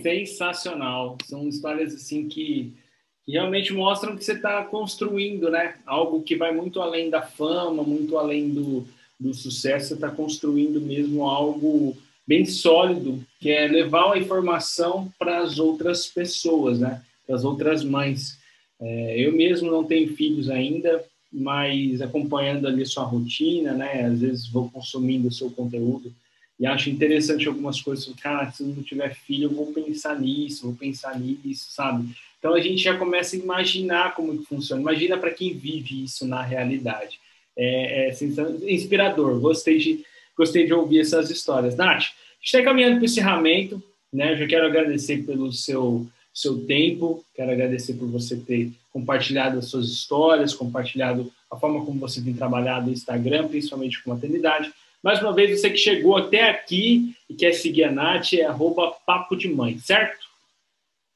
Sensacional. 0.00 1.16
São 1.24 1.48
histórias 1.48 1.94
assim 1.94 2.28
que, 2.28 2.76
que 3.24 3.32
realmente 3.32 3.72
mostram 3.72 4.16
que 4.16 4.24
você 4.24 4.34
está 4.34 4.62
construindo, 4.64 5.50
né? 5.50 5.78
Algo 5.86 6.22
que 6.22 6.36
vai 6.36 6.52
muito 6.52 6.80
além 6.80 7.10
da 7.10 7.22
fama, 7.22 7.82
muito 7.82 8.16
além 8.18 8.50
do, 8.50 8.86
do 9.18 9.32
sucesso. 9.34 9.88
Você 9.88 9.94
está 9.94 10.10
construindo 10.10 10.80
mesmo 10.80 11.24
algo 11.24 11.96
bem 12.26 12.44
sólido, 12.44 13.24
que 13.40 13.50
é 13.50 13.68
levar 13.68 14.12
a 14.12 14.18
informação 14.18 15.12
para 15.18 15.38
as 15.38 15.58
outras 15.58 16.06
pessoas, 16.06 16.80
né? 16.80 17.02
das 17.26 17.44
outras 17.44 17.82
mães. 17.82 18.38
É, 18.80 19.20
eu 19.20 19.32
mesmo 19.32 19.70
não 19.70 19.84
tenho 19.84 20.14
filhos 20.14 20.48
ainda, 20.48 21.04
mas 21.32 22.00
acompanhando 22.00 22.66
ali 22.66 22.84
sua 22.86 23.04
rotina, 23.04 23.72
né? 23.72 24.04
Às 24.04 24.20
vezes 24.20 24.48
vou 24.48 24.70
consumindo 24.70 25.28
o 25.28 25.32
seu 25.32 25.50
conteúdo 25.50 26.12
e 26.58 26.66
acho 26.66 26.88
interessante 26.88 27.46
algumas 27.48 27.80
coisas. 27.80 28.08
Cara, 28.20 28.50
se 28.50 28.62
não 28.62 28.82
tiver 28.82 29.14
filho, 29.14 29.44
eu 29.44 29.50
vou 29.50 29.72
pensar 29.72 30.18
nisso, 30.18 30.64
vou 30.64 30.74
pensar 30.74 31.18
nisso, 31.18 31.66
sabe? 31.70 32.08
Então 32.38 32.54
a 32.54 32.60
gente 32.60 32.82
já 32.82 32.96
começa 32.96 33.34
a 33.34 33.38
imaginar 33.38 34.14
como 34.14 34.38
que 34.38 34.44
funciona. 34.44 34.80
Imagina 34.80 35.18
para 35.18 35.32
quem 35.32 35.52
vive 35.52 36.04
isso 36.04 36.26
na 36.26 36.42
realidade. 36.42 37.18
É, 37.56 38.08
é 38.08 38.72
inspirador. 38.72 39.40
Gostei 39.40 39.78
de, 39.78 40.04
gostei 40.36 40.66
de 40.66 40.74
ouvir 40.74 41.00
essas 41.00 41.30
histórias. 41.30 41.76
Nath, 41.76 41.88
a 41.88 41.98
gente 41.98 42.12
está 42.42 42.62
caminhando 42.62 42.96
para 42.96 43.02
o 43.02 43.06
encerramento. 43.06 43.82
Né? 44.12 44.32
Eu 44.32 44.36
já 44.38 44.46
quero 44.46 44.66
agradecer 44.66 45.24
pelo 45.24 45.52
seu 45.52 46.06
seu 46.36 46.66
tempo. 46.66 47.24
Quero 47.34 47.50
agradecer 47.50 47.94
por 47.94 48.08
você 48.08 48.36
ter 48.36 48.70
compartilhado 48.92 49.58
as 49.58 49.66
suas 49.66 49.88
histórias, 49.88 50.52
compartilhado 50.52 51.32
a 51.50 51.56
forma 51.56 51.82
como 51.84 51.98
você 51.98 52.20
tem 52.20 52.34
trabalhado 52.34 52.86
no 52.86 52.92
Instagram, 52.92 53.48
principalmente 53.48 54.02
com 54.02 54.10
maternidade. 54.10 54.70
Mais 55.02 55.20
uma 55.22 55.32
vez, 55.32 55.58
você 55.58 55.70
que 55.70 55.78
chegou 55.78 56.16
até 56.16 56.50
aqui 56.50 57.16
e 57.28 57.34
quer 57.34 57.52
seguir 57.52 57.84
a 57.84 57.92
Nath, 57.92 58.34
é 58.34 58.44
arroba 58.44 58.90
papo 59.06 59.34
de 59.34 59.48
mãe, 59.48 59.78
certo? 59.78 60.26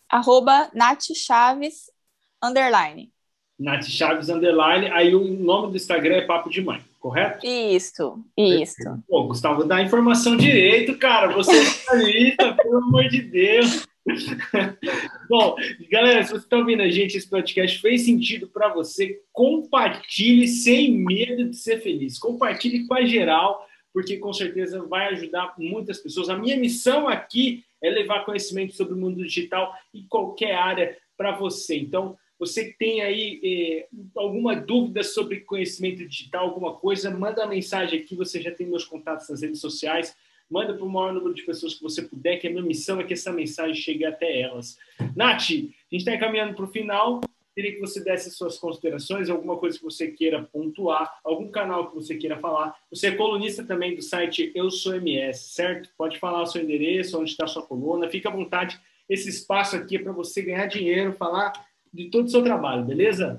Arroba 0.09 0.71
Nath 0.73 1.15
Chaves, 1.15 1.91
underline. 2.43 3.11
Nath 3.61 3.85
Chaves, 3.85 4.31
underline. 4.31 4.87
Aí 4.87 5.15
o 5.15 5.23
nome 5.23 5.71
do 5.71 5.77
Instagram 5.77 6.17
é 6.17 6.23
papo 6.23 6.49
de 6.49 6.63
mãe, 6.63 6.81
correto? 6.99 7.47
Isso, 7.47 8.25
isso. 8.37 9.03
Pô, 9.07 9.25
Gustavo, 9.25 9.65
dá 9.65 9.77
a 9.77 9.83
informação 9.83 10.35
direito, 10.35 10.97
cara. 10.97 11.29
Você 11.35 11.53
é 11.53 12.53
pelo 12.57 12.79
amor 12.79 13.07
de 13.09 13.21
Deus. 13.21 13.87
Bom, 15.29 15.57
galera, 15.91 16.23
se 16.23 16.31
você 16.31 16.45
está 16.45 16.57
ouvindo 16.57 16.83
a 16.83 16.89
gente, 16.89 17.19
esse 17.19 17.29
podcast 17.29 17.79
fez 17.83 18.07
sentido 18.07 18.49
para 18.49 18.73
você, 18.73 19.21
compartilhe 19.31 20.49
sem 20.49 20.93
medo 20.93 21.51
de 21.51 21.57
ser 21.57 21.83
feliz. 21.83 22.19
Compartilhe 22.19 22.87
com 22.87 22.95
a 22.95 23.05
geral, 23.05 23.67
porque 23.93 24.17
com 24.17 24.33
certeza 24.33 24.83
vai 24.87 25.09
ajudar 25.09 25.53
muitas 25.59 25.99
pessoas. 25.99 26.31
A 26.31 26.39
minha 26.39 26.57
missão 26.57 27.07
aqui 27.07 27.63
é 27.83 27.91
levar 27.91 28.25
conhecimento 28.25 28.75
sobre 28.75 28.95
o 28.95 28.97
mundo 28.97 29.23
digital 29.23 29.75
em 29.93 30.03
qualquer 30.09 30.55
área 30.55 30.97
para 31.15 31.33
você. 31.37 31.77
Então, 31.77 32.17
você 32.41 32.65
que 32.65 32.79
tem 32.79 33.03
aí 33.03 33.41
eh, 33.45 33.87
alguma 34.17 34.57
dúvida 34.57 35.05
sobre 35.05 35.41
conhecimento 35.41 36.05
digital, 36.09 36.47
alguma 36.47 36.75
coisa, 36.75 37.11
manda 37.11 37.43
uma 37.43 37.51
mensagem 37.51 38.01
aqui. 38.01 38.17
Você 38.17 38.41
já 38.41 38.51
tem 38.51 38.67
meus 38.67 38.85
contatos 38.85 39.29
nas 39.29 39.43
redes 39.43 39.61
sociais 39.61 40.17
manda 40.51 40.75
para 40.75 40.85
o 40.85 40.91
maior 40.91 41.13
número 41.13 41.33
de 41.33 41.43
pessoas 41.43 41.75
que 41.75 41.83
você 41.83 42.03
puder, 42.03 42.39
que 42.39 42.49
a 42.49 42.51
minha 42.51 42.63
missão 42.63 43.01
é 43.01 43.05
que 43.05 43.13
essa 43.13 43.33
mensagem 43.33 43.75
chegue 43.75 44.05
até 44.05 44.41
elas. 44.41 44.77
Nath, 45.15 45.43
a 45.43 45.45
gente 45.45 45.73
está 45.93 46.13
encaminhando 46.15 46.55
para 46.55 46.65
o 46.65 46.69
final. 46.69 47.21
Queria 47.55 47.73
que 47.73 47.81
você 47.81 48.03
desse 48.03 48.31
suas 48.31 48.59
considerações, 48.59 49.29
alguma 49.29 49.57
coisa 49.57 49.77
que 49.79 49.85
você 49.85 50.09
queira 50.09 50.43
pontuar, 50.43 51.21
algum 51.23 51.49
canal 51.51 51.89
que 51.89 51.95
você 51.95 52.17
queira 52.17 52.39
falar. 52.39 52.77
Você 52.91 53.09
é 53.09 53.11
colunista 53.13 53.65
também 53.65 53.95
do 53.95 54.03
site 54.03 54.51
Eu 54.55 54.71
Sou 54.71 54.95
MS, 54.95 55.53
certo? 55.53 55.91
Pode 55.97 56.19
falar 56.19 56.43
o 56.43 56.47
seu 56.47 56.63
endereço, 56.63 57.21
onde 57.21 57.31
está 57.31 57.45
a 57.45 57.49
sua 57.49 57.63
coluna. 57.63 58.09
Fica 58.09 58.29
à 58.29 58.33
vontade. 58.33 58.81
Esse 59.09 59.29
espaço 59.29 59.77
aqui 59.77 59.97
é 59.97 59.99
para 59.99 60.13
você 60.13 60.43
ganhar 60.43 60.67
dinheiro, 60.67 61.13
falar 61.13 61.53
de 61.93 62.11
todo 62.11 62.27
o 62.27 62.29
seu 62.31 62.43
trabalho, 62.43 62.85
beleza? 62.85 63.39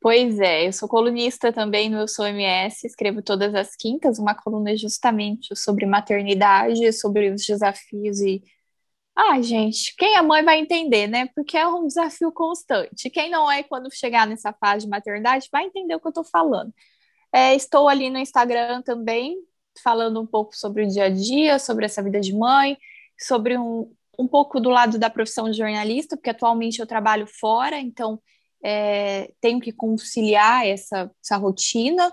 Pois 0.00 0.40
é, 0.40 0.66
eu 0.66 0.72
sou 0.72 0.88
colunista 0.88 1.52
também 1.52 1.88
no 1.88 1.98
Eu 1.98 2.08
Sou 2.08 2.26
MS, 2.26 2.86
escrevo 2.86 3.22
todas 3.22 3.54
as 3.54 3.76
quintas 3.76 4.18
uma 4.18 4.34
coluna 4.34 4.76
justamente 4.76 5.54
sobre 5.56 5.86
maternidade, 5.86 6.92
sobre 6.92 7.30
os 7.30 7.44
desafios 7.46 8.20
e 8.20 8.42
Ah, 9.16 9.40
gente, 9.42 9.94
quem 9.96 10.16
é 10.16 10.22
mãe 10.22 10.42
vai 10.44 10.58
entender, 10.60 11.06
né? 11.06 11.28
Porque 11.34 11.56
é 11.58 11.66
um 11.68 11.86
desafio 11.86 12.32
constante. 12.32 13.10
Quem 13.10 13.30
não 13.30 13.50
é, 13.50 13.62
quando 13.62 13.92
chegar 13.94 14.26
nessa 14.26 14.52
fase 14.54 14.86
de 14.86 14.90
maternidade, 14.90 15.48
vai 15.52 15.64
entender 15.66 15.94
o 15.94 16.00
que 16.00 16.06
eu 16.06 16.10
estou 16.10 16.24
falando. 16.24 16.72
É, 17.32 17.54
estou 17.54 17.88
ali 17.88 18.10
no 18.10 18.18
Instagram 18.18 18.82
também, 18.82 19.36
falando 19.82 20.20
um 20.20 20.26
pouco 20.26 20.56
sobre 20.56 20.84
o 20.84 20.88
dia 20.88 21.04
a 21.06 21.10
dia, 21.10 21.58
sobre 21.58 21.86
essa 21.86 22.02
vida 22.02 22.20
de 22.20 22.34
mãe, 22.34 22.78
sobre 23.18 23.58
um, 23.58 23.92
um 24.18 24.28
pouco 24.28 24.60
do 24.60 24.70
lado 24.70 24.98
da 24.98 25.10
profissão 25.10 25.50
de 25.50 25.56
jornalista, 25.56 26.16
porque 26.16 26.30
atualmente 26.30 26.80
eu 26.80 26.86
trabalho 26.86 27.26
fora, 27.26 27.78
então 27.78 28.20
é, 28.62 29.32
tenho 29.40 29.60
que 29.60 29.72
conciliar 29.72 30.66
essa, 30.66 31.10
essa 31.22 31.36
rotina. 31.36 32.12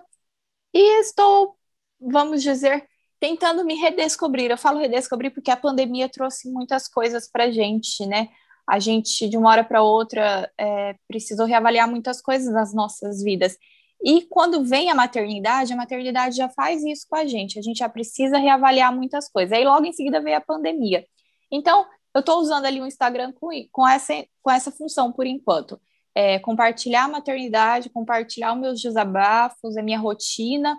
E 0.74 1.02
estou, 1.02 1.56
vamos 2.00 2.42
dizer, 2.42 2.88
tentando 3.20 3.64
me 3.66 3.76
redescobrir. 3.76 4.50
Eu 4.50 4.58
falo 4.58 4.80
redescobrir 4.80 5.32
porque 5.34 5.52
a 5.52 5.58
pandemia 5.58 6.10
trouxe 6.10 6.50
muitas 6.50 6.88
coisas 6.88 7.30
para 7.30 7.46
a 7.46 7.52
gente, 7.52 8.06
né? 8.06 8.30
A 8.68 8.80
gente, 8.80 9.28
de 9.28 9.38
uma 9.38 9.50
hora 9.50 9.64
para 9.64 9.82
outra, 9.82 10.52
é, 10.58 10.96
precisou 11.08 11.46
reavaliar 11.46 11.90
muitas 11.90 12.22
coisas 12.22 12.54
nas 12.54 12.74
nossas 12.74 13.24
vidas. 13.24 13.58
E 14.02 14.22
quando 14.30 14.64
vem 14.64 14.90
a 14.90 14.96
maternidade, 14.96 15.74
a 15.74 15.76
maternidade 15.76 16.38
já 16.38 16.48
faz 16.50 16.84
isso 16.84 17.06
com 17.10 17.16
a 17.18 17.26
gente. 17.26 17.60
A 17.60 17.62
gente 17.62 17.80
já 17.80 17.90
precisa 17.90 18.38
reavaliar 18.38 18.96
muitas 18.96 19.30
coisas. 19.30 19.52
Aí 19.52 19.66
logo 19.66 19.86
em 19.86 19.92
seguida 19.92 20.22
veio 20.22 20.38
a 20.38 20.42
pandemia. 20.42 21.04
Então, 21.52 21.86
eu 22.14 22.20
estou 22.20 22.40
usando 22.40 22.66
ali 22.66 22.82
o 22.82 22.86
Instagram 22.86 23.32
com, 23.34 23.50
com, 23.72 23.88
essa, 23.88 24.14
com 24.42 24.52
essa 24.52 24.72
função 24.72 25.12
por 25.12 25.26
enquanto. 25.26 25.80
É, 26.16 26.40
compartilhar 26.40 27.06
a 27.06 27.08
maternidade, 27.08 27.90
compartilhar 27.90 28.54
os 28.54 28.60
meus 28.60 28.82
desabafos, 28.82 29.78
a 29.78 29.84
minha 29.84 30.00
rotina, 30.00 30.78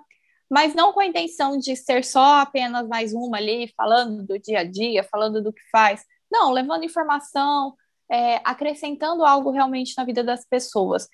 mas 0.50 0.74
não 0.74 0.92
com 0.92 1.00
a 1.00 1.06
intenção 1.06 1.56
de 1.56 1.76
ser 1.76 2.04
só 2.04 2.40
apenas 2.40 2.88
mais 2.88 3.14
uma 3.14 3.36
ali, 3.38 3.72
falando 3.76 4.24
do 4.26 4.38
dia 4.38 4.60
a 4.60 4.64
dia, 4.64 5.04
falando 5.04 5.42
do 5.42 5.52
que 5.52 5.62
faz. 5.70 6.04
Não, 6.30 6.52
levando 6.52 6.84
informação, 6.84 7.74
é, 8.10 8.36
acrescentando 8.44 9.24
algo 9.24 9.50
realmente 9.50 9.94
na 9.96 10.04
vida 10.04 10.24
das 10.24 10.44
pessoas. 10.44 11.08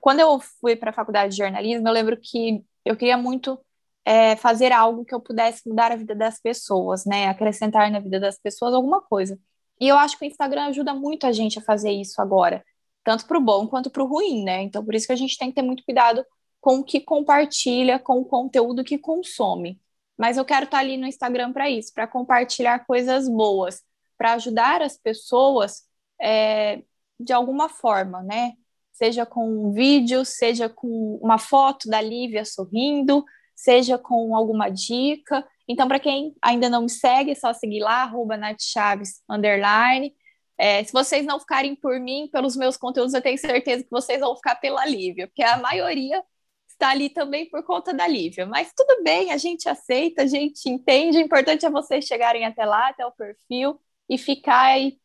Quando 0.00 0.20
eu 0.20 0.40
fui 0.40 0.76
para 0.76 0.90
a 0.90 0.94
faculdade 0.94 1.32
de 1.32 1.38
jornalismo, 1.38 1.86
eu 1.86 1.92
lembro 1.92 2.18
que 2.20 2.64
eu 2.84 2.96
queria 2.96 3.16
muito 3.16 3.58
é, 4.06 4.36
fazer 4.36 4.70
algo 4.70 5.04
que 5.04 5.12
eu 5.12 5.20
pudesse 5.20 5.68
mudar 5.68 5.90
a 5.90 5.96
vida 5.96 6.14
das 6.14 6.40
pessoas, 6.40 7.04
né? 7.04 7.26
Acrescentar 7.26 7.90
na 7.90 7.98
vida 7.98 8.20
das 8.20 8.38
pessoas 8.38 8.72
alguma 8.72 9.02
coisa. 9.02 9.36
E 9.80 9.88
eu 9.88 9.98
acho 9.98 10.16
que 10.16 10.24
o 10.24 10.28
Instagram 10.28 10.66
ajuda 10.66 10.94
muito 10.94 11.26
a 11.26 11.32
gente 11.32 11.58
a 11.58 11.62
fazer 11.62 11.90
isso 11.90 12.22
agora, 12.22 12.64
tanto 13.02 13.26
para 13.26 13.36
o 13.36 13.40
bom 13.40 13.66
quanto 13.66 13.90
para 13.90 14.04
o 14.04 14.06
ruim, 14.06 14.44
né? 14.44 14.62
Então, 14.62 14.84
por 14.84 14.94
isso 14.94 15.08
que 15.08 15.12
a 15.12 15.16
gente 15.16 15.36
tem 15.36 15.48
que 15.48 15.56
ter 15.56 15.62
muito 15.62 15.84
cuidado 15.84 16.24
com 16.60 16.76
o 16.78 16.84
que 16.84 17.00
compartilha, 17.00 17.98
com 17.98 18.20
o 18.20 18.24
conteúdo 18.24 18.84
que 18.84 18.96
consome. 18.96 19.80
Mas 20.16 20.36
eu 20.36 20.44
quero 20.44 20.66
estar 20.66 20.78
ali 20.78 20.96
no 20.96 21.06
Instagram 21.06 21.52
para 21.52 21.68
isso, 21.68 21.92
para 21.92 22.06
compartilhar 22.06 22.86
coisas 22.86 23.28
boas, 23.28 23.82
para 24.16 24.34
ajudar 24.34 24.82
as 24.82 24.96
pessoas 24.96 25.82
é, 26.20 26.82
de 27.18 27.32
alguma 27.32 27.68
forma, 27.68 28.22
né? 28.22 28.52
Seja 28.92 29.26
com 29.26 29.68
um 29.68 29.72
vídeo, 29.72 30.24
seja 30.24 30.68
com 30.68 31.18
uma 31.20 31.38
foto 31.38 31.88
da 31.88 32.00
Lívia 32.00 32.44
sorrindo, 32.44 33.24
seja 33.56 33.98
com 33.98 34.36
alguma 34.36 34.68
dica. 34.68 35.44
Então, 35.66 35.88
para 35.88 35.98
quem 35.98 36.36
ainda 36.42 36.68
não 36.68 36.82
me 36.82 36.90
segue, 36.90 37.32
é 37.32 37.34
só 37.34 37.52
seguir 37.52 37.80
lá, 37.80 38.02
arroba 38.02 38.38
Chaves, 38.60 39.22
underline. 39.28 40.14
É, 40.58 40.84
se 40.84 40.92
vocês 40.92 41.26
não 41.26 41.40
ficarem 41.40 41.74
por 41.74 41.98
mim, 41.98 42.28
pelos 42.32 42.56
meus 42.56 42.76
conteúdos, 42.76 43.14
eu 43.14 43.22
tenho 43.22 43.38
certeza 43.38 43.82
que 43.82 43.90
vocês 43.90 44.20
vão 44.20 44.36
ficar 44.36 44.56
pela 44.56 44.86
Lívia, 44.86 45.26
porque 45.26 45.42
a 45.42 45.56
maioria 45.58 46.22
está 46.68 46.90
ali 46.90 47.10
também 47.10 47.48
por 47.48 47.62
conta 47.64 47.92
da 47.92 48.06
Lívia. 48.06 48.46
Mas 48.46 48.72
tudo 48.76 49.02
bem, 49.02 49.32
a 49.32 49.36
gente 49.38 49.68
aceita, 49.68 50.22
a 50.22 50.26
gente 50.26 50.68
entende. 50.68 51.18
O 51.18 51.20
importante 51.20 51.66
é 51.66 51.70
vocês 51.70 52.04
chegarem 52.04 52.44
até 52.44 52.64
lá, 52.64 52.88
até 52.88 53.04
o 53.06 53.12
perfil, 53.12 53.80
e 54.08 54.18
ficar 54.18 54.78
e 54.78 54.98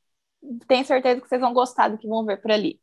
tenho 0.68 0.86
certeza 0.86 1.22
que 1.22 1.28
vocês 1.28 1.42
vão 1.42 1.54
gostar 1.54 1.90
do 1.90 1.98
que 1.98 2.08
vão 2.08 2.26
ver 2.26 2.42
por 2.42 2.52
ali. 2.52 2.80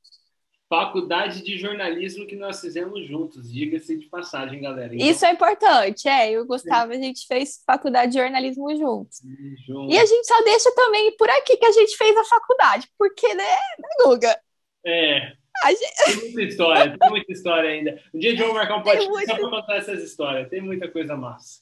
Faculdade 0.68 1.42
de 1.42 1.56
jornalismo 1.56 2.26
que 2.26 2.36
nós 2.36 2.60
fizemos 2.60 3.06
juntos, 3.06 3.50
diga-se 3.50 3.96
de 3.96 4.06
passagem, 4.06 4.60
galera. 4.60 4.94
Então... 4.94 5.06
Isso 5.06 5.24
é 5.24 5.32
importante, 5.32 6.06
é. 6.08 6.30
Eu 6.32 6.44
gostava, 6.46 6.92
a 6.92 6.96
gente 6.96 7.26
fez 7.26 7.62
faculdade 7.66 8.12
de 8.12 8.18
jornalismo 8.18 8.76
juntos. 8.76 9.20
Junto. 9.66 9.90
E 9.90 9.98
a 9.98 10.04
gente 10.04 10.26
só 10.26 10.42
deixa 10.44 10.70
também 10.74 11.16
por 11.16 11.30
aqui 11.30 11.56
que 11.56 11.66
a 11.66 11.72
gente 11.72 11.96
fez 11.96 12.16
a 12.16 12.24
faculdade, 12.24 12.86
porque, 12.98 13.34
né, 13.34 13.44
né 13.78 13.88
Guga? 14.04 14.38
É, 14.84 15.32
Gente... 15.66 16.04
Tem 16.04 16.16
muita 16.16 16.42
história, 16.42 16.98
tem 16.98 17.10
muita 17.10 17.32
história 17.32 17.70
ainda. 17.70 18.02
Um 18.14 18.18
dia 18.18 18.34
de 18.34 18.40
vamos 18.40 18.54
marcar 18.54 18.76
um 18.76 18.82
podcast 18.84 19.10
muito... 19.10 19.26
só 19.26 19.36
para 19.36 19.50
contar 19.50 19.76
essas 19.76 20.02
histórias. 20.02 20.48
Tem 20.48 20.60
muita 20.60 20.88
coisa 20.88 21.16
massa. 21.16 21.60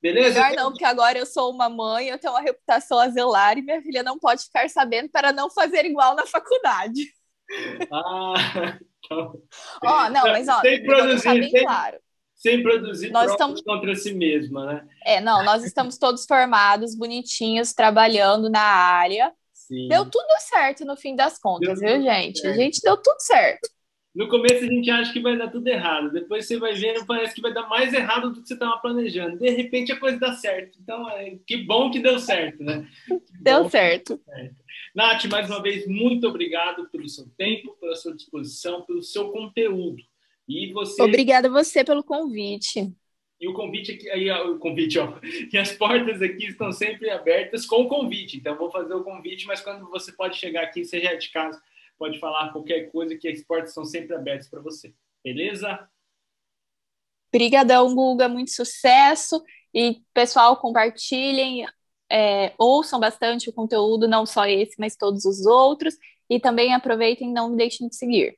Beleza? 0.00 0.40
Melhor 0.40 0.56
não, 0.56 0.70
porque 0.70 0.84
agora 0.84 1.18
eu 1.18 1.26
sou 1.26 1.50
uma 1.50 1.68
mãe, 1.68 2.08
eu 2.08 2.18
tenho 2.18 2.32
uma 2.32 2.42
reputação 2.42 2.98
a 2.98 3.08
zelar 3.08 3.56
e 3.56 3.62
minha 3.62 3.80
filha 3.80 4.02
não 4.02 4.18
pode 4.18 4.44
ficar 4.44 4.68
sabendo 4.68 5.08
para 5.08 5.32
não 5.32 5.50
fazer 5.50 5.84
igual 5.84 6.14
na 6.14 6.26
faculdade. 6.26 7.12
Ah, 7.92 8.34
então... 9.04 9.40
Ó, 9.84 10.08
não, 10.10 10.22
mas 10.24 10.48
ó, 10.48 10.60
sem 10.60 10.82
produzir, 10.84 11.40
bem 11.40 11.50
sem, 11.50 11.62
claro. 11.62 11.98
Sem 12.34 12.62
produzir 12.62 13.10
nós 13.10 13.30
estamos 13.30 13.62
contra 13.62 13.94
si 13.94 14.12
mesma, 14.12 14.66
né? 14.66 14.88
É, 15.04 15.20
não, 15.20 15.44
nós 15.44 15.64
estamos 15.64 15.98
todos 15.98 16.26
formados, 16.26 16.94
bonitinhos, 16.94 17.72
trabalhando 17.72 18.50
na 18.50 18.60
área. 18.60 19.32
Sim. 19.52 19.88
Deu 19.88 20.04
tudo 20.04 20.26
certo 20.40 20.84
no 20.84 20.96
fim 20.96 21.16
das 21.16 21.38
contas, 21.38 21.80
deu 21.80 21.94
viu, 21.94 22.02
gente? 22.02 22.40
Certo. 22.40 22.54
A 22.54 22.56
gente 22.56 22.80
deu 22.82 22.96
tudo 22.96 23.20
certo. 23.20 23.68
No 24.16 24.28
começo 24.28 24.64
a 24.64 24.66
gente 24.66 24.90
acha 24.90 25.12
que 25.12 25.20
vai 25.20 25.36
dar 25.36 25.50
tudo 25.50 25.68
errado, 25.68 26.10
depois 26.10 26.46
você 26.46 26.58
vai 26.58 26.72
vendo, 26.72 27.04
parece 27.04 27.34
que 27.34 27.42
vai 27.42 27.52
dar 27.52 27.68
mais 27.68 27.92
errado 27.92 28.30
do 28.32 28.40
que 28.40 28.48
você 28.48 28.54
estava 28.54 28.78
planejando. 28.78 29.36
De 29.36 29.50
repente 29.50 29.92
a 29.92 30.00
coisa 30.00 30.18
dá 30.18 30.32
certo. 30.32 30.78
Então, 30.80 31.06
é, 31.10 31.36
que 31.46 31.58
bom 31.58 31.90
que 31.90 31.98
deu 31.98 32.18
certo, 32.18 32.64
né? 32.64 32.88
deu 33.42 33.68
certo. 33.68 34.18
certo. 34.24 34.56
Nath, 34.96 35.26
mais 35.26 35.50
uma 35.50 35.60
vez, 35.60 35.86
muito 35.86 36.26
obrigado 36.26 36.88
pelo 36.88 37.06
seu 37.06 37.28
tempo, 37.36 37.76
pela 37.78 37.94
sua 37.94 38.16
disposição, 38.16 38.80
pelo 38.80 39.02
seu 39.02 39.30
conteúdo. 39.30 40.02
E 40.48 40.72
você. 40.72 41.02
Obrigada 41.02 41.48
a 41.48 41.50
você 41.50 41.84
pelo 41.84 42.02
convite. 42.02 42.96
E 43.38 43.46
o 43.46 43.52
convite 43.52 43.92
aqui, 43.92 44.08
aí, 44.08 44.30
o 44.30 44.58
convite, 44.58 44.98
ó, 44.98 45.12
e 45.52 45.58
as 45.58 45.72
portas 45.72 46.22
aqui 46.22 46.46
estão 46.46 46.72
sempre 46.72 47.10
abertas 47.10 47.66
com 47.66 47.82
o 47.82 47.88
convite. 47.88 48.38
Então, 48.38 48.56
vou 48.56 48.70
fazer 48.70 48.94
o 48.94 49.04
convite, 49.04 49.46
mas 49.46 49.60
quando 49.60 49.86
você 49.90 50.10
pode 50.12 50.38
chegar 50.38 50.62
aqui, 50.62 50.82
seja 50.82 51.14
de 51.14 51.30
casa, 51.30 51.62
pode 51.98 52.18
falar 52.18 52.50
qualquer 52.50 52.90
coisa, 52.90 53.14
que 53.16 53.28
as 53.28 53.42
portas 53.42 53.68
estão 53.68 53.84
sempre 53.84 54.16
abertas 54.16 54.48
para 54.48 54.62
você. 54.62 54.94
Beleza? 55.22 55.86
Obrigadão, 57.28 57.94
Guga, 57.94 58.30
muito 58.30 58.50
sucesso. 58.50 59.44
E, 59.74 60.00
pessoal, 60.14 60.56
compartilhem, 60.56 61.66
é, 62.10 62.54
ouçam 62.58 63.00
bastante 63.00 63.48
o 63.50 63.52
conteúdo, 63.52 64.08
não 64.08 64.26
só 64.26 64.46
esse, 64.46 64.74
mas 64.78 64.96
todos 64.96 65.24
os 65.24 65.46
outros. 65.46 65.94
E 66.28 66.40
também 66.40 66.74
aproveitem 66.74 67.30
e 67.30 67.32
não 67.32 67.54
deixem 67.56 67.88
de 67.88 67.96
seguir. 67.96 68.36